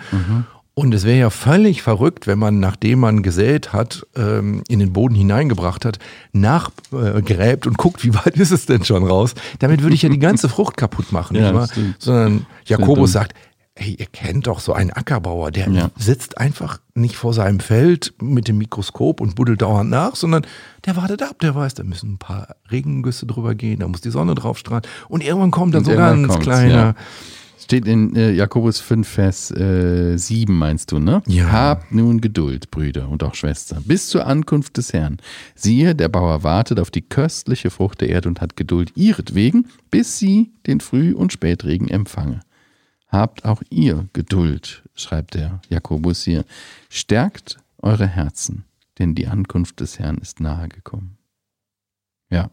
Und 0.77 0.93
es 0.93 1.05
wäre 1.05 1.17
ja 1.17 1.29
völlig 1.29 1.81
verrückt, 1.81 2.27
wenn 2.27 2.37
man, 2.37 2.59
nachdem 2.59 2.99
man 2.99 3.23
gesät 3.23 3.71
hat, 3.71 4.05
ähm, 4.17 4.61
in 4.67 4.79
den 4.79 4.91
Boden 4.91 5.15
hineingebracht 5.15 5.85
hat, 5.85 5.99
nachgräbt 6.33 7.65
und 7.67 7.77
guckt, 7.77 8.03
wie 8.03 8.13
weit 8.13 8.35
ist 8.37 8.51
es 8.51 8.65
denn 8.65 8.83
schon 8.83 9.05
raus. 9.07 9.33
Damit 9.59 9.81
würde 9.81 9.95
ich 9.95 10.01
ja 10.01 10.09
die 10.09 10.19
ganze 10.19 10.49
Frucht 10.49 10.77
kaputt 10.77 11.11
machen. 11.11 11.35
Ja, 11.37 11.51
nicht 11.51 11.71
stimmt. 11.71 11.95
Sondern 12.01 12.45
Jakobus 12.65 13.13
sagt, 13.13 13.33
hey, 13.77 13.95
ihr 13.99 14.05
kennt 14.05 14.47
doch 14.47 14.59
so 14.61 14.71
einen 14.73 14.91
Ackerbauer, 14.91 15.51
der 15.51 15.69
Ja. 15.69 15.91
sitzt 15.97 16.37
einfach 16.37 16.79
nicht 16.93 17.15
vor 17.17 17.33
seinem 17.33 17.59
Feld 17.59 18.13
mit 18.21 18.47
dem 18.47 18.57
Mikroskop 18.57 19.19
und 19.19 19.35
buddelt 19.35 19.61
dauernd 19.61 19.89
nach, 19.89 20.15
sondern 20.15 20.45
der 20.85 20.95
wartet 20.95 21.21
ab, 21.23 21.39
der 21.41 21.55
weiß, 21.55 21.73
da 21.73 21.83
müssen 21.83 22.13
ein 22.13 22.17
paar 22.17 22.55
Regengüsse 22.71 23.25
drüber 23.25 23.53
gehen, 23.53 23.79
da 23.79 23.87
muss 23.89 23.99
die 23.99 24.11
Sonne 24.11 24.33
drauf 24.33 24.57
strahlen 24.57 24.83
und 25.09 25.23
irgendwann 25.23 25.51
kommt 25.51 25.73
dann 25.73 25.79
Und 25.85 25.91
so 25.91 25.95
ganz 25.97 26.27
kommt's, 26.29 26.43
kleiner. 26.45 26.73
ja. 26.73 26.95
Steht 27.65 27.87
in 27.87 28.15
äh, 28.15 28.31
Jakobus 28.31 28.79
5, 28.79 29.07
Vers 29.07 29.49
äh, 29.49 30.17
7, 30.17 30.55
meinst 30.55 30.91
du, 30.91 30.99
ne? 30.99 31.23
Ja. 31.25 31.51
Habt 31.51 31.91
nun 31.91 32.21
Geduld, 32.21 32.69
Brüder 32.69 33.09
und 33.09 33.23
auch 33.23 33.33
Schwestern, 33.33 33.81
bis 33.85 34.07
zur 34.09 34.27
Ankunft 34.27 34.77
des 34.77 34.93
Herrn. 34.93 35.17
Siehe, 35.55 35.95
der 35.95 36.07
Bauer 36.07 36.43
wartet 36.43 36.79
auf 36.79 36.91
die 36.91 37.01
köstliche 37.01 37.71
Frucht 37.71 38.01
der 38.01 38.09
Erde 38.09 38.29
und 38.29 38.39
hat 38.39 38.55
Geduld 38.55 38.91
ihretwegen, 38.93 39.67
bis 39.89 40.19
sie 40.19 40.51
den 40.67 40.79
Früh- 40.79 41.15
und 41.15 41.33
Spätregen 41.33 41.87
empfange. 41.87 42.41
Habt 43.07 43.45
auch 43.45 43.63
ihr 43.71 44.09
Geduld, 44.13 44.83
schreibt 44.93 45.33
der 45.33 45.59
Jakobus 45.67 46.23
hier. 46.23 46.45
Stärkt 46.89 47.57
eure 47.81 48.05
Herzen, 48.05 48.65
denn 48.99 49.15
die 49.15 49.25
Ankunft 49.25 49.79
des 49.79 49.97
Herrn 49.97 50.19
ist 50.19 50.39
nahe 50.39 50.69
gekommen. 50.69 51.17
Ja. 52.29 52.51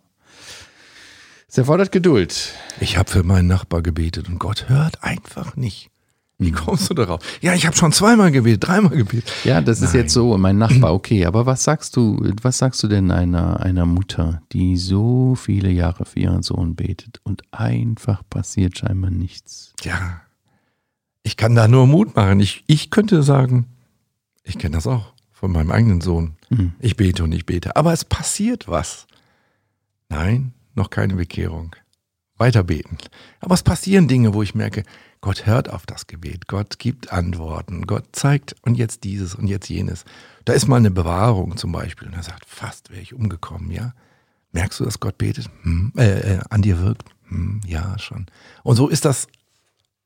Es 1.53 1.59
erfordert 1.59 1.93
Geduld. 1.93 2.55
Ich 2.81 2.97
habe 2.97 3.11
für 3.11 3.25
meinen 3.25 3.47
Nachbar 3.47 3.83
gebetet 3.83 4.27
und 4.27 4.39
Gott 4.39 4.71
hört 4.71 5.05
einfach 5.05 5.55
nicht. 5.55 5.91
Wie 6.39 6.47
Hm. 6.47 6.55
kommst 6.55 6.89
du 6.89 6.95
darauf? 6.95 7.21
Ja, 7.43 7.53
ich 7.53 7.67
habe 7.67 7.77
schon 7.77 7.93
zweimal 7.93 8.31
gebetet, 8.33 8.67
dreimal 8.69 8.97
gebetet. 8.97 9.31
Ja, 9.45 9.61
das 9.61 9.83
ist 9.83 9.93
Nein. 9.93 10.01
jetzt 10.05 10.15
so, 10.15 10.39
mein 10.39 10.57
Nachbar, 10.57 10.95
okay, 10.95 11.27
aber 11.27 11.45
was 11.45 11.63
sagst 11.63 11.95
du, 11.97 12.19
was 12.41 12.57
sagst 12.57 12.83
du 12.83 12.89
denn 12.89 13.11
einer, 13.11 13.61
einer 13.61 13.85
Mutter, 13.85 14.41
die 14.53 14.79
so 14.79 15.35
viele 15.35 15.69
Jahre 15.69 16.07
für 16.07 16.21
ihren 16.21 16.43
Sohn 16.43 16.75
betet 16.75 17.21
und 17.23 17.43
einfach 17.53 18.23
passiert 18.31 18.79
scheinbar 18.79 19.11
nichts? 19.11 19.75
Ja, 19.83 20.23
ich 21.23 21.37
kann 21.37 21.55
da 21.55 21.69
nur 21.69 21.87
Mut 21.87 22.17
machen. 22.17 22.41
Ich, 22.41 22.65
ich 22.67 22.89
könnte 22.91 23.23
sagen, 23.23 23.67
ich 24.43 24.57
kenne 24.59 24.77
das 24.77 24.87
auch 24.87 25.13
von 25.33 25.53
meinem 25.53 25.71
eigenen 25.71 26.01
Sohn. 26.01 26.39
Hm. 26.49 26.73
Ich 26.81 26.97
bete 26.97 27.23
und 27.23 27.33
ich 27.33 27.45
bete, 27.45 27.77
aber 27.77 27.93
es 27.93 28.07
passiert 28.07 28.69
was. 28.69 29.07
Nein, 30.09 30.55
noch 30.75 30.91
keine 30.91 31.15
Bekehrung. 31.15 31.75
Weiter 32.39 32.65
beten. 32.65 32.99
Aber 33.41 33.55
es 33.55 33.63
passieren 33.63 34.09
Dinge, 34.09 34.35
wo 34.35 34.43
ich 34.43 34.55
merke, 34.55 34.83
Gott 35.21 35.47
hört 35.47 35.71
auf 35.71 35.87
das 35.87 36.09
Gebet, 36.09 36.49
Gott 36.49 36.81
gibt 36.81 37.13
Antworten, 37.13 37.87
Gott 37.87 38.07
zeigt 38.13 38.57
und 38.63 38.75
jetzt 38.75 39.05
dieses 39.05 39.37
und 39.37 39.47
jetzt 39.47 39.69
jenes. 39.69 40.05
Da 40.45 40.53
ist 40.53 40.67
mal 40.67 40.77
eine 40.77 40.91
Bewahrung 40.91 41.57
zum 41.57 41.71
Beispiel 41.71 42.09
und 42.09 42.15
er 42.15 42.25
sagt, 42.25 42.45
fast 42.47 42.91
wäre 42.91 43.01
ich 43.01 43.15
umgekommen, 43.15 43.71
ja. 43.71 43.95
Merkst 44.51 44.81
du, 44.81 44.85
dass 44.85 44.99
Gott 44.99 45.17
betet, 45.19 45.49
hm, 45.63 45.93
äh, 45.97 46.35
äh, 46.35 46.41
an 46.51 46.63
dir 46.63 46.81
wirkt? 46.81 47.09
Hm, 47.29 47.61
ja, 47.65 47.97
schon. 47.99 48.27
Und 48.65 48.77
so 48.77 48.89
ist 48.89 49.05
das 49.05 49.29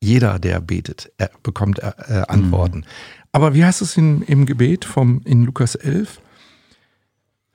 jeder, 0.00 0.38
der 0.38 0.60
betet, 0.60 1.10
er 1.16 1.30
bekommt 1.42 1.78
äh, 1.78 1.92
äh, 2.06 2.22
Antworten. 2.28 2.84
Aber 3.32 3.54
wie 3.54 3.64
heißt 3.64 3.82
es 3.82 3.96
in, 3.96 4.22
im 4.22 4.46
Gebet 4.46 4.84
vom, 4.84 5.22
in 5.24 5.44
Lukas 5.44 5.74
11? 5.74 6.20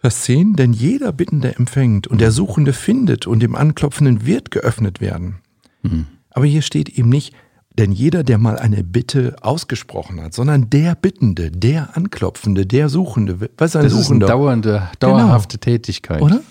Vers 0.01 0.21
10, 0.23 0.55
denn 0.55 0.73
jeder 0.73 1.11
Bittende 1.11 1.55
empfängt 1.55 2.07
und 2.07 2.19
der 2.21 2.31
Suchende 2.31 2.73
findet 2.73 3.27
und 3.27 3.39
dem 3.41 3.55
Anklopfenden 3.55 4.25
wird 4.25 4.49
geöffnet 4.51 4.99
werden. 4.99 5.35
Hm. 5.83 6.07
Aber 6.31 6.45
hier 6.45 6.63
steht 6.63 6.89
eben 6.89 7.09
nicht, 7.09 7.33
denn 7.77 7.91
jeder, 7.91 8.23
der 8.23 8.37
mal 8.39 8.57
eine 8.57 8.83
Bitte 8.83 9.35
ausgesprochen 9.41 10.19
hat, 10.21 10.33
sondern 10.33 10.69
der 10.71 10.95
Bittende, 10.95 11.51
der 11.51 11.95
Anklopfende, 11.95 12.65
der 12.65 12.89
Suchende, 12.89 13.39
was 13.57 13.71
ist 13.71 13.75
ein 13.75 13.83
Das 13.83 13.93
ist 13.93 13.97
eine 13.97 14.03
Suchender? 14.03 14.27
dauernde, 14.27 14.89
dauerhafte 14.99 15.59
Tätigkeit. 15.59 16.21
Oder? 16.21 16.41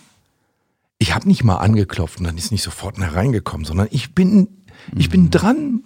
Ich 0.98 1.14
habe 1.14 1.26
nicht 1.26 1.42
mal 1.44 1.56
angeklopft 1.56 2.18
und 2.20 2.24
dann 2.26 2.38
ist 2.38 2.52
nicht 2.52 2.62
sofort 2.62 2.98
hereingekommen, 2.98 3.64
sondern 3.64 3.88
ich 3.90 4.14
bin, 4.14 4.48
ich 4.96 5.08
Mhm. 5.08 5.10
bin 5.12 5.30
dran 5.30 5.82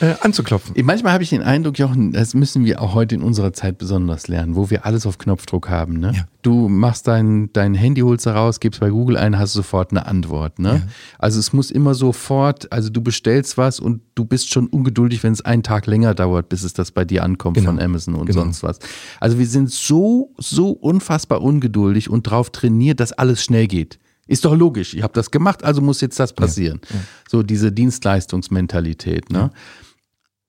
äh, 0.00 0.14
anzuklopfen. 0.22 0.74
Manchmal 0.84 1.12
habe 1.12 1.22
ich 1.22 1.30
den 1.30 1.42
Eindruck, 1.42 1.78
Jochen, 1.78 2.12
das 2.12 2.34
müssen 2.34 2.64
wir 2.64 2.80
auch 2.80 2.94
heute 2.94 3.14
in 3.14 3.22
unserer 3.22 3.52
Zeit 3.52 3.76
besonders 3.78 4.28
lernen, 4.28 4.56
wo 4.56 4.70
wir 4.70 4.86
alles 4.86 5.06
auf 5.06 5.18
Knopfdruck 5.18 5.68
haben. 5.68 5.98
Ne? 5.98 6.12
Ja. 6.16 6.26
Du 6.42 6.68
machst 6.68 7.06
dein, 7.06 7.50
dein 7.52 7.74
Handy, 7.74 8.00
holst 8.00 8.26
raus, 8.26 8.60
gibst 8.60 8.80
bei 8.80 8.88
Google 8.90 9.16
ein, 9.16 9.38
hast 9.38 9.52
sofort 9.52 9.90
eine 9.90 10.06
Antwort. 10.06 10.58
Ne? 10.58 10.88
Also 11.18 11.38
es 11.38 11.52
muss 11.52 11.70
immer 11.70 11.94
sofort, 11.94 12.72
also 12.72 12.88
du 12.90 13.02
bestellst 13.02 13.58
was 13.58 13.78
und 13.78 14.00
du 14.14 14.24
bist 14.24 14.50
schon 14.50 14.66
ungeduldig, 14.68 15.22
wenn 15.22 15.32
es 15.32 15.42
einen 15.44 15.62
Tag 15.62 15.86
länger 15.86 16.14
dauert, 16.14 16.48
bis 16.48 16.62
es 16.64 16.72
das 16.72 16.90
bei 16.90 17.04
dir 17.04 17.22
ankommt 17.22 17.56
Genau. 17.56 17.70
von 17.70 17.80
Amazon 17.80 18.14
und 18.14 18.26
Genau. 18.26 18.40
sonst 18.42 18.62
was. 18.62 18.78
Also 19.20 19.38
wir 19.38 19.46
sind 19.46 19.70
so, 19.70 20.32
so 20.38 20.70
unfassbar 20.70 21.42
ungeduldig 21.42 22.08
und 22.10 22.22
drauf 22.24 22.50
trainiert, 22.50 23.00
dass 23.00 23.12
alles 23.12 23.42
schnell 23.44 23.66
geht. 23.66 23.98
Ist 24.26 24.44
doch 24.44 24.54
logisch. 24.54 24.94
Ich 24.94 25.02
habe 25.02 25.12
das 25.12 25.30
gemacht, 25.30 25.64
also 25.64 25.80
muss 25.82 26.00
jetzt 26.00 26.18
das 26.18 26.32
passieren. 26.32 26.80
So 27.28 27.42
diese 27.42 27.72
Dienstleistungsmentalität. 27.72 29.30
Ne? 29.30 29.50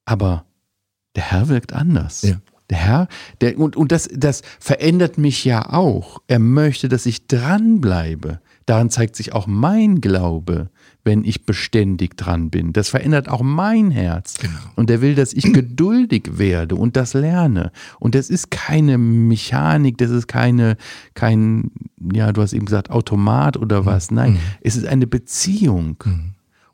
Aber 0.05 0.45
der 1.15 1.23
Herr 1.31 1.49
wirkt 1.49 1.73
anders. 1.73 2.21
Ja. 2.21 2.37
Der 2.69 2.77
Herr, 2.77 3.07
der, 3.41 3.57
und, 3.59 3.75
und 3.75 3.91
das, 3.91 4.09
das 4.11 4.41
verändert 4.59 5.17
mich 5.17 5.45
ja 5.45 5.71
auch. 5.71 6.21
Er 6.27 6.39
möchte, 6.39 6.89
dass 6.89 7.05
ich 7.05 7.27
dranbleibe. 7.27 8.39
Daran 8.65 8.89
zeigt 8.89 9.15
sich 9.15 9.33
auch 9.33 9.45
mein 9.45 10.01
Glaube, 10.01 10.69
wenn 11.03 11.23
ich 11.23 11.45
beständig 11.45 12.17
dran 12.17 12.49
bin. 12.49 12.73
Das 12.73 12.89
verändert 12.89 13.29
auch 13.29 13.43
mein 13.43 13.91
Herz. 13.91 14.39
Genau. 14.39 14.53
Und 14.75 14.89
er 14.89 15.01
will, 15.01 15.13
dass 15.13 15.33
ich 15.33 15.53
geduldig 15.53 16.39
werde 16.39 16.75
und 16.75 16.97
das 16.97 17.13
lerne. 17.13 17.71
Und 17.99 18.15
das 18.15 18.31
ist 18.31 18.49
keine 18.49 18.97
Mechanik, 18.97 19.99
das 19.99 20.09
ist 20.09 20.27
keine, 20.27 20.77
kein, 21.13 21.69
ja, 22.11 22.33
du 22.33 22.41
hast 22.41 22.53
eben 22.53 22.65
gesagt, 22.65 22.89
Automat 22.89 23.55
oder 23.55 23.85
was. 23.85 24.09
Nein, 24.09 24.39
es 24.61 24.75
ist 24.75 24.87
eine 24.87 25.05
Beziehung. 25.05 26.03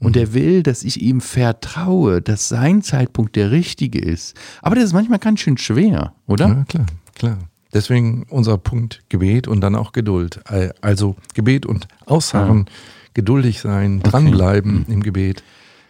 Und 0.02 0.18
er 0.18 0.34
will, 0.34 0.64
dass 0.64 0.84
ich 0.84 1.02
ihm 1.02 1.22
vertraue, 1.22 2.22
dass 2.22 2.50
sein 2.50 2.82
Zeitpunkt 2.82 3.36
der 3.36 3.52
richtige 3.52 4.00
ist. 4.00 4.36
Aber 4.62 4.76
das 4.76 4.86
ist 4.86 4.94
manchmal 4.94 5.20
ganz 5.20 5.40
schön 5.40 5.58
schwer, 5.58 6.14
oder? 6.26 6.48
Ja, 6.48 6.64
klar, 6.66 6.86
klar. 7.16 7.38
Deswegen 7.74 8.26
unser 8.30 8.58
Punkt 8.58 9.04
Gebet 9.10 9.48
und 9.48 9.62
dann 9.62 9.76
auch 9.76 9.94
Geduld. 9.94 10.42
Also 10.82 11.16
Gebet 11.36 11.66
und 11.66 11.88
Ausharren, 12.06 12.66
geduldig 13.14 13.62
sein, 13.62 14.02
dranbleiben 14.02 14.86
im 14.90 15.04
Gebet. 15.04 15.44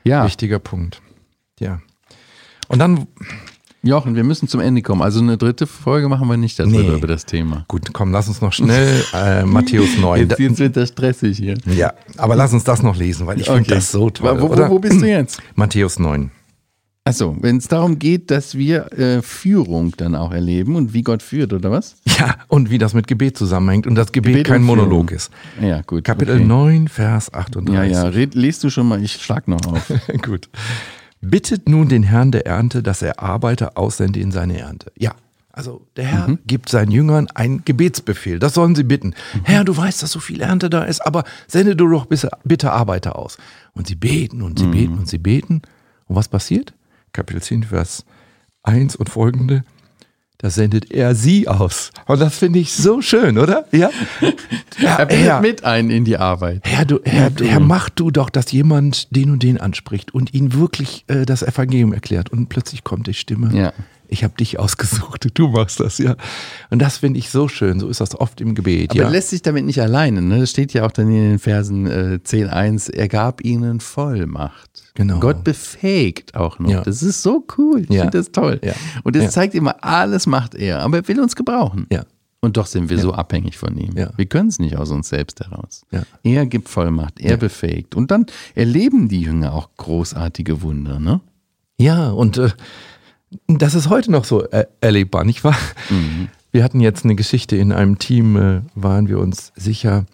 Ja, 0.03 0.25
Wichtiger 0.25 0.59
Punkt. 0.59 1.01
Ja. 1.59 1.81
Und 2.67 2.79
dann, 2.79 3.07
Jochen, 3.83 4.15
wir 4.15 4.23
müssen 4.23 4.47
zum 4.47 4.59
Ende 4.61 4.83
kommen. 4.83 5.01
Also 5.01 5.21
eine 5.21 5.37
dritte 5.37 5.65
Folge 5.65 6.07
machen 6.07 6.27
wir 6.27 6.37
nicht 6.37 6.59
darüber, 6.59 6.77
Nee. 6.83 6.95
über 6.97 7.07
das 7.07 7.25
Thema. 7.25 7.65
gut, 7.67 7.91
komm, 7.93 8.11
lass 8.11 8.27
uns 8.27 8.39
noch 8.41 8.53
schnell 8.53 9.03
äh, 9.13 9.43
Matthäus 9.43 9.97
9. 9.99 10.19
Jetzt, 10.29 10.39
jetzt 10.39 10.59
wird 10.59 10.77
das 10.77 10.89
stressig 10.89 11.37
hier. 11.37 11.55
Ja, 11.65 11.93
aber 12.17 12.35
lass 12.35 12.53
uns 12.53 12.63
das 12.63 12.83
noch 12.83 12.95
lesen, 12.95 13.25
weil 13.25 13.39
ich 13.39 13.47
finde 13.47 13.61
Okay. 13.61 13.71
das 13.73 13.91
so 13.91 14.09
toll. 14.11 14.39
Wo, 14.39 14.49
wo, 14.55 14.69
wo 14.69 14.79
bist 14.79 15.01
du 15.01 15.07
jetzt? 15.07 15.41
Matthäus 15.55 15.97
9. 15.97 16.29
Achso, 17.03 17.35
wenn 17.41 17.57
es 17.57 17.67
darum 17.67 17.97
geht, 17.97 18.29
dass 18.29 18.53
wir 18.55 18.93
äh, 18.93 19.23
Führung 19.23 19.95
dann 19.97 20.13
auch 20.13 20.31
erleben 20.31 20.75
und 20.75 20.93
wie 20.93 21.01
Gott 21.01 21.23
führt, 21.23 21.51
oder 21.51 21.71
was? 21.71 21.95
Ja, 22.19 22.35
und 22.47 22.69
wie 22.69 22.77
das 22.77 22.93
mit 22.93 23.07
Gebet 23.07 23.35
zusammenhängt 23.35 23.87
und 23.87 23.95
das 23.95 24.11
Gebet, 24.11 24.33
Gebet 24.33 24.47
kein 24.47 24.61
Monolog 24.61 25.09
Führung. 25.09 25.09
ist. 25.09 25.31
Ja, 25.59 25.81
gut. 25.81 26.03
Kapitel 26.03 26.35
okay. 26.35 26.45
9, 26.45 26.87
Vers 26.87 27.33
38. 27.33 27.73
Ja, 27.73 27.83
ja, 27.83 28.07
red, 28.09 28.35
lest 28.35 28.63
du 28.63 28.69
schon 28.69 28.87
mal, 28.87 29.01
ich 29.03 29.13
schlag 29.13 29.47
noch 29.47 29.65
auf. 29.65 29.91
Gut. 30.21 30.47
Bittet 31.21 31.69
nun 31.69 31.87
den 31.89 32.03
Herrn 32.03 32.31
der 32.31 32.45
Ernte, 32.47 32.81
dass 32.83 33.01
er 33.01 33.19
Arbeiter 33.19 33.77
aussende 33.77 34.19
in 34.19 34.31
seine 34.31 34.57
Ernte. 34.59 34.91
Ja, 34.97 35.13
also 35.53 35.85
der 35.95 36.05
Herr 36.05 36.27
Mhm. 36.29 36.39
gibt 36.47 36.69
seinen 36.69 36.91
Jüngern 36.91 37.27
einen 37.35 37.63
Gebetsbefehl. 37.63 38.39
Das 38.39 38.53
sollen 38.55 38.73
sie 38.75 38.83
bitten. 38.83 39.09
Mhm. 39.33 39.41
Herr, 39.43 39.63
du 39.63 39.75
weißt, 39.75 40.01
dass 40.01 40.11
so 40.11 40.19
viel 40.19 40.41
Ernte 40.41 40.69
da 40.69 40.83
ist, 40.83 41.05
aber 41.05 41.23
sende 41.47 41.75
du 41.75 41.87
doch 41.89 42.07
bitte, 42.43 42.71
Arbeiter 42.71 43.17
aus. 43.17 43.37
Und 43.73 43.87
sie 43.87 43.95
beten 43.95 44.41
und 44.41 44.57
sie 44.59 44.65
Mhm. 44.67 44.71
beten 44.71 44.97
und 44.97 45.07
sie 45.07 45.17
beten. 45.19 45.61
Und 46.07 46.15
was 46.15 46.27
passiert? 46.27 46.73
Kapitel 47.13 47.41
10, 47.41 47.63
Vers 47.63 48.05
1 48.63 48.95
und 48.95 49.09
folgende. 49.09 49.63
Da 50.41 50.49
sendet 50.49 50.89
er 50.89 51.13
sie 51.13 51.47
aus. 51.47 51.91
Und 52.07 52.19
das 52.19 52.35
finde 52.35 52.57
ich 52.57 52.73
so 52.73 52.99
schön, 53.01 53.37
oder? 53.37 53.65
Ja. 53.71 53.91
Er 54.83 55.05
bindet 55.05 55.25
Herr, 55.27 55.41
mit 55.41 55.63
ein 55.63 55.91
in 55.91 56.05
die 56.05 56.17
Arbeit. 56.17 56.61
Herr, 56.63 56.85
du, 56.85 56.99
Herr, 57.03 57.31
Herr, 57.39 57.59
mach 57.59 57.89
du 57.89 58.09
doch, 58.09 58.31
dass 58.31 58.51
jemand 58.51 59.15
den 59.15 59.29
und 59.29 59.43
den 59.43 59.59
anspricht 59.59 60.13
und 60.13 60.33
ihn 60.33 60.53
wirklich 60.53 61.03
äh, 61.07 61.25
das 61.25 61.43
Evangelium 61.43 61.93
erklärt. 61.93 62.31
Und 62.31 62.47
plötzlich 62.47 62.83
kommt 62.83 63.05
die 63.05 63.13
Stimme. 63.13 63.55
Ja. 63.55 63.73
Ich 64.13 64.25
habe 64.25 64.33
dich 64.37 64.59
ausgesucht, 64.59 65.25
du 65.33 65.47
machst 65.47 65.79
das, 65.79 65.97
ja. 65.97 66.15
Und 66.69 66.79
das 66.81 66.97
finde 66.97 67.17
ich 67.17 67.29
so 67.29 67.47
schön. 67.47 67.79
So 67.79 67.87
ist 67.87 68.01
das 68.01 68.19
oft 68.19 68.41
im 68.41 68.55
Gebet. 68.55 68.91
Aber 68.91 68.99
ja. 68.99 69.05
er 69.05 69.09
lässt 69.11 69.29
sich 69.29 69.41
damit 69.41 69.63
nicht 69.65 69.81
alleine. 69.81 70.21
Ne? 70.21 70.39
Das 70.41 70.49
steht 70.49 70.73
ja 70.73 70.85
auch 70.85 70.91
dann 70.91 71.07
in 71.07 71.13
den 71.31 71.39
Versen 71.39 71.87
äh, 71.87 72.19
10.1. 72.21 72.91
Er 72.93 73.07
gab 73.07 73.41
ihnen 73.43 73.79
Vollmacht. 73.79 74.83
Genau. 74.95 75.21
Gott 75.21 75.45
befähigt 75.45 76.35
auch 76.35 76.59
noch. 76.59 76.69
Ja. 76.69 76.81
Das 76.81 77.01
ist 77.03 77.23
so 77.23 77.45
cool. 77.57 77.83
Ich 77.83 77.89
Ja. 77.89 78.01
finde 78.01 78.17
das 78.17 78.33
toll. 78.33 78.59
Ja. 78.63 78.73
Und 79.03 79.15
das 79.15 79.23
Ja. 79.23 79.29
zeigt 79.29 79.55
immer, 79.55 79.81
alles 79.81 80.27
macht 80.27 80.55
er. 80.55 80.81
Aber 80.81 80.97
er 80.97 81.07
will 81.07 81.21
uns 81.21 81.35
gebrauchen. 81.37 81.87
Ja. 81.89 82.03
Und 82.41 82.57
doch 82.57 82.65
sind 82.65 82.89
wir 82.89 82.99
so 82.99 83.13
abhängig 83.13 83.57
von 83.57 83.77
ihm. 83.77 83.95
Ja. 83.95 84.09
Wir 84.17 84.25
können 84.25 84.49
es 84.49 84.59
nicht 84.59 84.75
aus 84.75 84.89
uns 84.91 85.07
selbst 85.07 85.39
heraus. 85.39 85.83
Ja. 85.91 86.03
Er 86.23 86.45
gibt 86.47 86.67
Vollmacht, 86.67 87.19
er 87.21 87.31
Ja. 87.31 87.37
befähigt. 87.37 87.95
Und 87.95 88.11
dann 88.11 88.25
erleben 88.55 89.07
die 89.07 89.21
Jünger 89.21 89.53
auch 89.53 89.69
großartige 89.77 90.61
Wunder. 90.63 90.99
Ne? 90.99 91.21
Ja, 91.77 92.09
und 92.09 92.37
äh, 92.37 92.49
das 93.47 93.75
ist 93.75 93.89
heute 93.89 94.11
noch 94.11 94.25
so 94.25 94.41
erlebbar, 94.81 95.23
nicht 95.23 95.43
wahr? 95.43 95.57
Wir 96.51 96.63
hatten 96.63 96.81
jetzt 96.81 97.05
eine 97.05 97.15
Geschichte 97.15 97.55
in 97.55 97.71
einem 97.71 97.97
Team, 97.97 98.35
äh, 98.35 98.61
waren 98.75 99.07
wir 99.07 99.19
uns 99.19 99.53
sicher, 99.55 100.05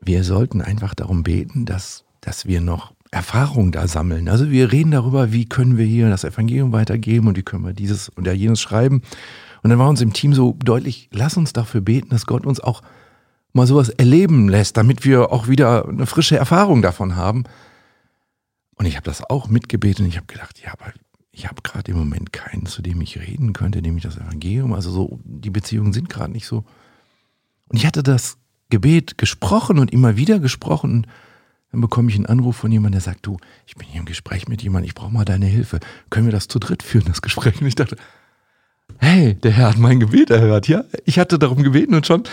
wir 0.00 0.24
sollten 0.24 0.62
einfach 0.62 0.94
darum 0.94 1.22
beten, 1.22 1.66
dass, 1.66 2.04
dass 2.22 2.46
wir 2.46 2.62
noch 2.62 2.94
Erfahrung 3.10 3.72
da 3.72 3.86
sammeln. 3.86 4.28
Also 4.28 4.50
wir 4.50 4.72
reden 4.72 4.90
darüber, 4.90 5.32
wie 5.32 5.46
können 5.46 5.76
wir 5.76 5.84
hier 5.84 6.08
das 6.08 6.24
Evangelium 6.24 6.72
weitergeben 6.72 7.28
und 7.28 7.36
wie 7.36 7.42
können 7.42 7.66
wir 7.66 7.74
dieses 7.74 8.08
und 8.08 8.26
jenes 8.26 8.60
schreiben. 8.60 9.02
Und 9.62 9.70
dann 9.70 9.78
war 9.78 9.88
uns 9.88 10.00
im 10.00 10.12
Team 10.12 10.34
so 10.34 10.56
deutlich, 10.64 11.08
lass 11.12 11.36
uns 11.36 11.52
dafür 11.52 11.80
beten, 11.80 12.10
dass 12.10 12.26
Gott 12.26 12.46
uns 12.46 12.60
auch 12.60 12.82
mal 13.52 13.66
sowas 13.66 13.88
erleben 13.88 14.48
lässt, 14.48 14.76
damit 14.76 15.04
wir 15.04 15.32
auch 15.32 15.48
wieder 15.48 15.88
eine 15.88 16.06
frische 16.06 16.36
Erfahrung 16.36 16.80
davon 16.80 17.16
haben. 17.16 17.44
Und 18.76 18.86
ich 18.86 18.96
habe 18.96 19.04
das 19.04 19.28
auch 19.28 19.48
mitgebetet 19.48 20.00
und 20.00 20.06
ich 20.06 20.16
habe 20.16 20.26
gedacht, 20.26 20.60
ja, 20.64 20.72
aber 20.72 20.92
ich 21.38 21.46
habe 21.46 21.62
gerade 21.62 21.92
im 21.92 21.96
Moment 21.96 22.32
keinen, 22.32 22.66
zu 22.66 22.82
dem 22.82 23.00
ich 23.00 23.16
reden 23.16 23.52
könnte, 23.52 23.80
nämlich 23.80 24.02
das 24.02 24.16
Evangelium. 24.16 24.72
Also 24.72 24.90
so, 24.90 25.20
die 25.22 25.50
Beziehungen 25.50 25.92
sind 25.92 26.08
gerade 26.08 26.32
nicht 26.32 26.46
so. 26.46 26.64
Und 27.68 27.76
ich 27.76 27.86
hatte 27.86 28.02
das 28.02 28.38
Gebet 28.70 29.18
gesprochen 29.18 29.78
und 29.78 29.92
immer 29.92 30.16
wieder 30.16 30.40
gesprochen. 30.40 30.92
Und 30.92 31.06
dann 31.70 31.80
bekomme 31.80 32.10
ich 32.10 32.16
einen 32.16 32.26
Anruf 32.26 32.56
von 32.56 32.72
jemandem, 32.72 33.00
der 33.00 33.02
sagt, 33.02 33.24
du, 33.24 33.36
ich 33.66 33.76
bin 33.76 33.86
hier 33.86 34.00
im 34.00 34.06
Gespräch 34.06 34.48
mit 34.48 34.62
jemandem, 34.62 34.88
ich 34.88 34.96
brauche 34.96 35.12
mal 35.12 35.24
deine 35.24 35.46
Hilfe. 35.46 35.78
Können 36.10 36.26
wir 36.26 36.32
das 36.32 36.48
zu 36.48 36.58
dritt 36.58 36.82
führen, 36.82 37.04
das 37.06 37.22
Gespräch? 37.22 37.60
Und 37.60 37.68
ich 37.68 37.76
dachte, 37.76 37.96
hey, 38.96 39.34
der 39.34 39.52
Herr 39.52 39.68
hat 39.68 39.78
mein 39.78 40.00
Gebet 40.00 40.30
erhört, 40.30 40.66
ja? 40.66 40.82
Ich 41.04 41.20
hatte 41.20 41.38
darum 41.38 41.62
gebeten 41.62 41.94
und 41.94 42.04
schon 42.04 42.24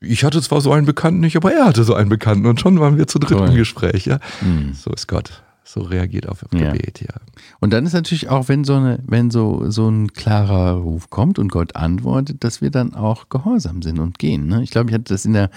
ich 0.00 0.24
hatte 0.24 0.42
zwar 0.42 0.60
so 0.60 0.72
einen 0.72 0.84
Bekannten 0.84 1.20
nicht, 1.20 1.36
aber 1.36 1.52
er 1.52 1.64
hatte 1.66 1.84
so 1.84 1.94
einen 1.94 2.08
Bekannten 2.08 2.46
und 2.46 2.58
schon 2.58 2.80
waren 2.80 2.98
wir 2.98 3.06
zu 3.06 3.20
dritt 3.20 3.38
Toll. 3.38 3.50
im 3.50 3.54
Gespräch. 3.54 4.04
Ja? 4.04 4.18
Mhm. 4.40 4.74
So 4.74 4.90
ist 4.90 5.06
Gott. 5.06 5.44
So 5.64 5.80
reagiert 5.82 6.28
auf 6.28 6.44
Ja. 6.52 6.72
Gebet, 6.72 7.00
ja. 7.00 7.14
Und 7.60 7.72
dann 7.72 7.86
ist 7.86 7.92
natürlich 7.92 8.28
auch, 8.28 8.48
wenn 8.48 8.64
so 8.64 8.74
eine, 8.74 8.98
wenn 9.06 9.30
so, 9.30 9.70
so 9.70 9.88
ein 9.88 10.12
klarer 10.12 10.72
Ruf 10.72 11.08
kommt 11.08 11.38
und 11.38 11.52
Gott 11.52 11.76
antwortet, 11.76 12.42
dass 12.44 12.60
wir 12.60 12.70
dann 12.70 12.94
auch 12.94 13.28
gehorsam 13.28 13.80
sind 13.80 14.00
und 14.00 14.18
gehen. 14.18 14.46
Ne? 14.48 14.62
Ich 14.64 14.70
glaube, 14.70 14.90
ich 14.90 14.94
hatte 14.94 15.04
das 15.14 15.24
in 15.24 15.32
der, 15.34 15.50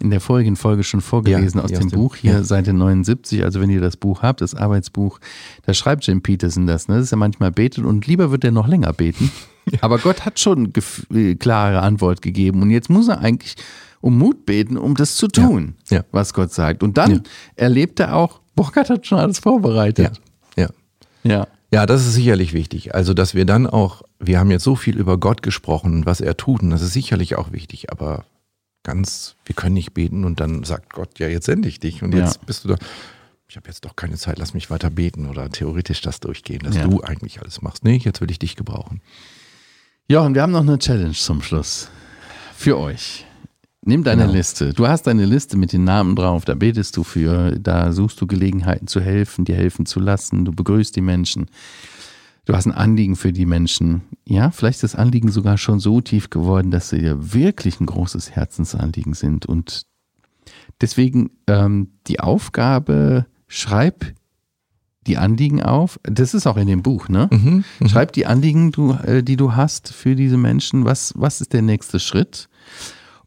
in 0.00 0.10
der 0.10 0.20
vorigen 0.20 0.56
Folge 0.56 0.82
schon 0.82 1.00
vorgelesen 1.00 1.58
Ja, 1.60 1.64
aus 1.64 1.70
ja, 1.70 1.78
dem 1.78 1.86
aus 1.86 1.90
dem- 1.92 1.98
Buch 2.00 2.16
hier. 2.16 2.42
Seite 2.44 2.72
79. 2.72 3.44
Also 3.44 3.60
wenn 3.60 3.70
ihr 3.70 3.80
das 3.80 3.96
Buch 3.96 4.20
habt, 4.22 4.40
das 4.40 4.54
Arbeitsbuch, 4.54 5.20
da 5.64 5.72
schreibt 5.74 6.04
Jim 6.06 6.22
Peterson 6.22 6.66
das. 6.66 6.88
Ne? 6.88 6.96
Das 6.96 7.04
ist 7.04 7.10
ja 7.12 7.16
manchmal 7.16 7.52
betet 7.52 7.84
und 7.84 8.06
lieber 8.06 8.30
wird 8.32 8.44
er 8.44 8.50
noch 8.50 8.66
länger 8.66 8.92
beten. 8.92 9.30
Aber 9.80 9.98
Gott 9.98 10.26
hat 10.26 10.40
schon 10.40 10.72
äh, 11.14 11.36
klare 11.36 11.80
Antwort 11.82 12.20
gegeben 12.20 12.62
und 12.62 12.70
jetzt 12.70 12.90
muss 12.90 13.06
er 13.08 13.20
eigentlich 13.20 13.54
um 14.00 14.18
Mut 14.18 14.44
beten, 14.44 14.76
um 14.76 14.96
das 14.96 15.14
zu 15.14 15.28
tun, 15.28 15.76
was 16.10 16.34
Gott 16.34 16.52
sagt. 16.52 16.82
Und 16.82 16.98
dann 16.98 17.22
erlebt 17.54 18.00
er 18.00 18.16
auch, 18.16 18.41
Gott 18.56 18.90
hat 18.90 19.06
schon 19.06 19.18
alles 19.18 19.38
vorbereitet. 19.38 20.20
Ja. 20.56 20.68
ja. 21.24 21.46
Ja, 21.74 21.86
das 21.86 22.06
ist 22.06 22.12
sicherlich 22.12 22.52
wichtig. 22.52 22.94
Also, 22.94 23.14
dass 23.14 23.34
wir 23.34 23.46
dann 23.46 23.66
auch, 23.66 24.02
wir 24.18 24.38
haben 24.38 24.50
jetzt 24.50 24.62
so 24.64 24.76
viel 24.76 24.98
über 24.98 25.16
Gott 25.16 25.42
gesprochen 25.42 25.94
und 25.94 26.06
was 26.06 26.20
er 26.20 26.36
tut, 26.36 26.60
und 26.62 26.68
das 26.70 26.82
ist 26.82 26.92
sicherlich 26.92 27.36
auch 27.36 27.50
wichtig, 27.52 27.90
aber 27.90 28.26
ganz, 28.82 29.36
wir 29.46 29.54
können 29.54 29.72
nicht 29.74 29.94
beten 29.94 30.24
und 30.26 30.38
dann 30.40 30.64
sagt 30.64 30.92
Gott, 30.92 31.18
ja, 31.18 31.28
jetzt 31.28 31.46
sende 31.46 31.68
ich 31.68 31.80
dich 31.80 32.02
und 32.02 32.12
Ja. 32.14 32.24
jetzt 32.24 32.44
bist 32.44 32.64
du 32.64 32.68
da. 32.68 32.76
Ich 33.48 33.56
habe 33.56 33.68
jetzt 33.68 33.84
doch 33.86 33.96
keine 33.96 34.16
Zeit, 34.16 34.38
lass 34.38 34.52
mich 34.52 34.70
weiter 34.70 34.90
beten 34.90 35.26
oder 35.26 35.48
theoretisch 35.50 36.02
das 36.02 36.20
durchgehen, 36.20 36.60
dass 36.62 36.76
Ja. 36.76 36.86
du 36.86 37.00
eigentlich 37.02 37.40
alles 37.40 37.62
machst. 37.62 37.84
Nee, 37.84 38.00
jetzt 38.04 38.20
will 38.20 38.30
ich 38.30 38.38
dich 38.38 38.54
gebrauchen. 38.56 39.00
Ja, 40.08 40.20
und 40.20 40.34
wir 40.34 40.42
haben 40.42 40.52
noch 40.52 40.60
eine 40.60 40.78
Challenge 40.78 41.12
zum 41.12 41.40
Schluss. 41.42 41.88
Für 42.54 42.78
euch. 42.78 43.24
Nimm 43.84 44.04
deine 44.04 44.22
Genau. 44.22 44.34
Liste. 44.34 44.72
Du 44.72 44.86
hast 44.86 45.06
deine 45.08 45.24
Liste 45.24 45.56
mit 45.56 45.72
den 45.72 45.84
Namen 45.84 46.14
drauf, 46.14 46.44
da 46.44 46.54
betest 46.54 46.96
du 46.96 47.02
für, 47.02 47.58
da 47.58 47.92
suchst 47.92 48.20
du 48.20 48.26
Gelegenheiten 48.28 48.86
zu 48.86 49.00
helfen, 49.00 49.44
dir 49.44 49.56
helfen 49.56 49.86
zu 49.86 49.98
lassen, 49.98 50.44
du 50.44 50.52
begrüßt 50.52 50.94
die 50.94 51.00
Menschen. 51.00 51.46
Du 52.44 52.54
hast 52.54 52.66
ein 52.66 52.72
Anliegen 52.72 53.14
für 53.16 53.32
die 53.32 53.46
Menschen. 53.46 54.02
Ja, 54.24 54.50
vielleicht 54.50 54.82
ist 54.82 54.94
das 54.94 54.94
Anliegen 54.96 55.30
sogar 55.30 55.58
schon 55.58 55.78
so 55.78 56.00
tief 56.00 56.28
geworden, 56.30 56.70
dass 56.72 56.88
sie 56.88 56.98
dir 56.98 57.32
wirklich 57.34 57.80
ein 57.80 57.86
großes 57.86 58.32
Herzensanliegen 58.32 59.14
sind. 59.14 59.46
Und 59.46 59.86
deswegen 60.80 61.30
ähm, 61.46 61.90
die 62.08 62.18
Aufgabe, 62.18 63.26
schreib 63.46 64.14
die 65.06 65.18
Anliegen 65.18 65.62
auf. 65.62 66.00
Das 66.02 66.34
ist 66.34 66.46
auch 66.48 66.56
in 66.56 66.66
dem 66.66 66.82
Buch, 66.82 67.08
ne? 67.08 67.28
Mhm. 67.30 67.64
Schreib 67.88 68.12
die 68.12 68.26
Anliegen, 68.26 68.72
du, 68.72 68.92
äh, 68.92 69.22
die 69.22 69.36
du 69.36 69.54
hast 69.54 69.92
für 69.92 70.16
diese 70.16 70.36
Menschen. 70.36 70.84
Was, 70.84 71.14
was 71.16 71.40
ist 71.40 71.52
der 71.52 71.62
nächste 71.62 72.00
Schritt? 72.00 72.48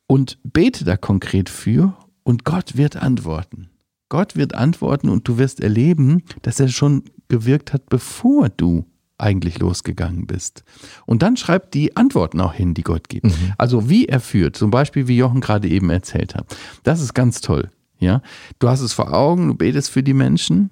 Und 0.08 0.38
bete 0.44 0.86
da 0.86 0.98
konkret 0.98 1.50
für 1.50 1.96
und 2.24 2.44
Gott 2.46 2.78
wird 2.78 2.96
antworten. 2.96 3.70
Gott 4.10 4.36
wird 4.36 4.54
antworten 4.54 5.10
und 5.10 5.28
du 5.28 5.38
wirst 5.38 5.62
erleben, 5.62 6.24
dass 6.44 6.60
er 6.60 6.68
schon 6.68 7.04
gewirkt 7.28 7.74
hat, 7.74 7.90
bevor 7.90 8.50
du 8.50 8.86
eigentlich 9.18 9.60
losgegangen 9.60 10.28
bist. 10.28 10.64
Und 11.06 11.24
dann 11.24 11.38
schreib 11.38 11.72
die 11.72 11.96
Antworten 11.96 12.40
auch 12.42 12.54
hin, 12.54 12.74
die 12.74 12.84
Gott 12.84 13.10
gibt. 13.10 13.32
Also 13.58 13.90
wie 13.90 14.06
er 14.08 14.20
führt, 14.20 14.58
zum 14.58 14.72
Beispiel 14.72 15.08
wie 15.08 15.18
Jochen 15.18 15.42
gerade 15.42 15.68
eben 15.70 15.90
erzählt 15.90 16.36
hat. 16.36 16.56
Das 16.84 17.02
ist 17.02 17.14
ganz 17.14 17.42
toll. 17.42 17.70
Ja, 17.98 18.22
du 18.60 18.68
hast 18.68 18.82
es 18.82 18.92
vor 18.94 19.14
Augen, 19.14 19.48
du 19.48 19.54
betest 19.56 19.90
für 19.90 20.04
die 20.04 20.14
Menschen, 20.14 20.70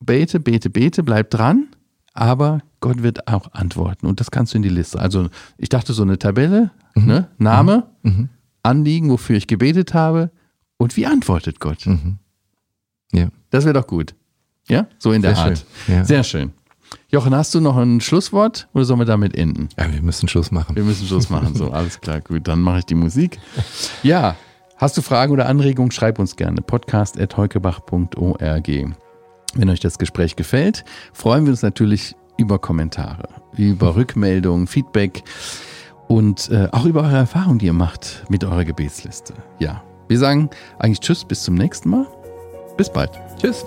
bete, 0.00 0.40
bete, 0.40 0.70
bete, 0.70 1.02
bleib 1.02 1.30
dran, 1.30 1.68
aber 2.14 2.60
Gott 2.80 3.02
wird 3.02 3.28
auch 3.28 3.52
antworten 3.52 4.06
und 4.06 4.20
das 4.20 4.30
kannst 4.30 4.54
du 4.54 4.56
in 4.56 4.62
die 4.62 4.70
Liste. 4.70 4.98
Also 4.98 5.28
ich 5.58 5.68
dachte 5.68 5.92
so 5.92 6.02
eine 6.02 6.18
Tabelle, 6.18 6.70
ne? 6.94 7.28
Name, 7.38 7.84
Mhm. 8.02 8.30
Anliegen, 8.62 9.10
wofür 9.10 9.36
ich 9.36 9.46
gebetet 9.46 9.94
habe 9.94 10.30
und 10.76 10.96
wie 10.96 11.06
antwortet 11.06 11.60
Gott. 11.60 11.86
Mhm. 11.86 12.18
Ja. 13.12 13.28
Das 13.50 13.64
wäre 13.64 13.74
doch 13.74 13.86
gut. 13.86 14.14
Ja, 14.68 14.86
so 14.98 15.12
in 15.12 15.22
der 15.22 15.34
Sehr 15.34 15.44
Art. 15.44 15.64
schön. 15.86 15.94
Ja. 15.96 16.04
Sehr 16.04 16.24
schön. 16.24 16.52
Jochen, 17.08 17.34
hast 17.34 17.54
du 17.54 17.60
noch 17.60 17.76
ein 17.76 18.00
Schlusswort 18.00 18.68
oder 18.74 18.84
sollen 18.84 19.00
wir 19.00 19.04
damit 19.06 19.36
enden? 19.36 19.68
ja, 19.78 19.90
wir 19.92 20.02
müssen 20.02 20.28
Schluss 20.28 20.50
machen. 20.50 20.76
Wir 20.76 20.84
müssen 20.84 21.06
Schluss 21.06 21.30
machen. 21.30 21.54
So, 21.54 21.70
alles 21.72 22.00
klar, 22.00 22.20
gut. 22.20 22.46
Dann 22.48 22.60
mache 22.60 22.80
ich 22.80 22.84
die 22.86 22.94
Musik. 22.94 23.38
Ja, 24.02 24.36
hast 24.76 24.96
du 24.96 25.02
Fragen 25.02 25.32
oder 25.32 25.46
Anregungen, 25.46 25.90
schreib 25.90 26.18
uns 26.18 26.36
gerne. 26.36 26.60
Podcast.heukebach.org. 26.62 28.68
Wenn 29.54 29.68
euch 29.68 29.80
das 29.80 29.98
Gespräch 29.98 30.36
gefällt, 30.36 30.84
freuen 31.12 31.44
wir 31.44 31.50
uns 31.50 31.60
natürlich 31.62 32.14
über 32.38 32.58
Kommentare, 32.58 33.28
über 33.56 33.96
Rückmeldungen, 33.96 34.66
Feedback 34.66 35.22
und 36.08 36.50
äh, 36.50 36.68
auch 36.72 36.84
über 36.84 37.02
eure 37.02 37.16
Erfahrungen, 37.16 37.58
die 37.58 37.66
ihr 37.66 37.72
macht 37.72 38.24
mit 38.28 38.44
eurer 38.44 38.64
Gebetsliste. 38.64 39.34
Ja, 39.58 39.82
wir 40.08 40.18
sagen 40.18 40.50
eigentlich 40.78 41.00
Tschüss, 41.00 41.24
bis 41.24 41.42
zum 41.42 41.54
nächsten 41.54 41.90
Mal. 41.90 42.06
Bis 42.76 42.90
bald. 42.90 43.10
Tschüss. 43.40 43.64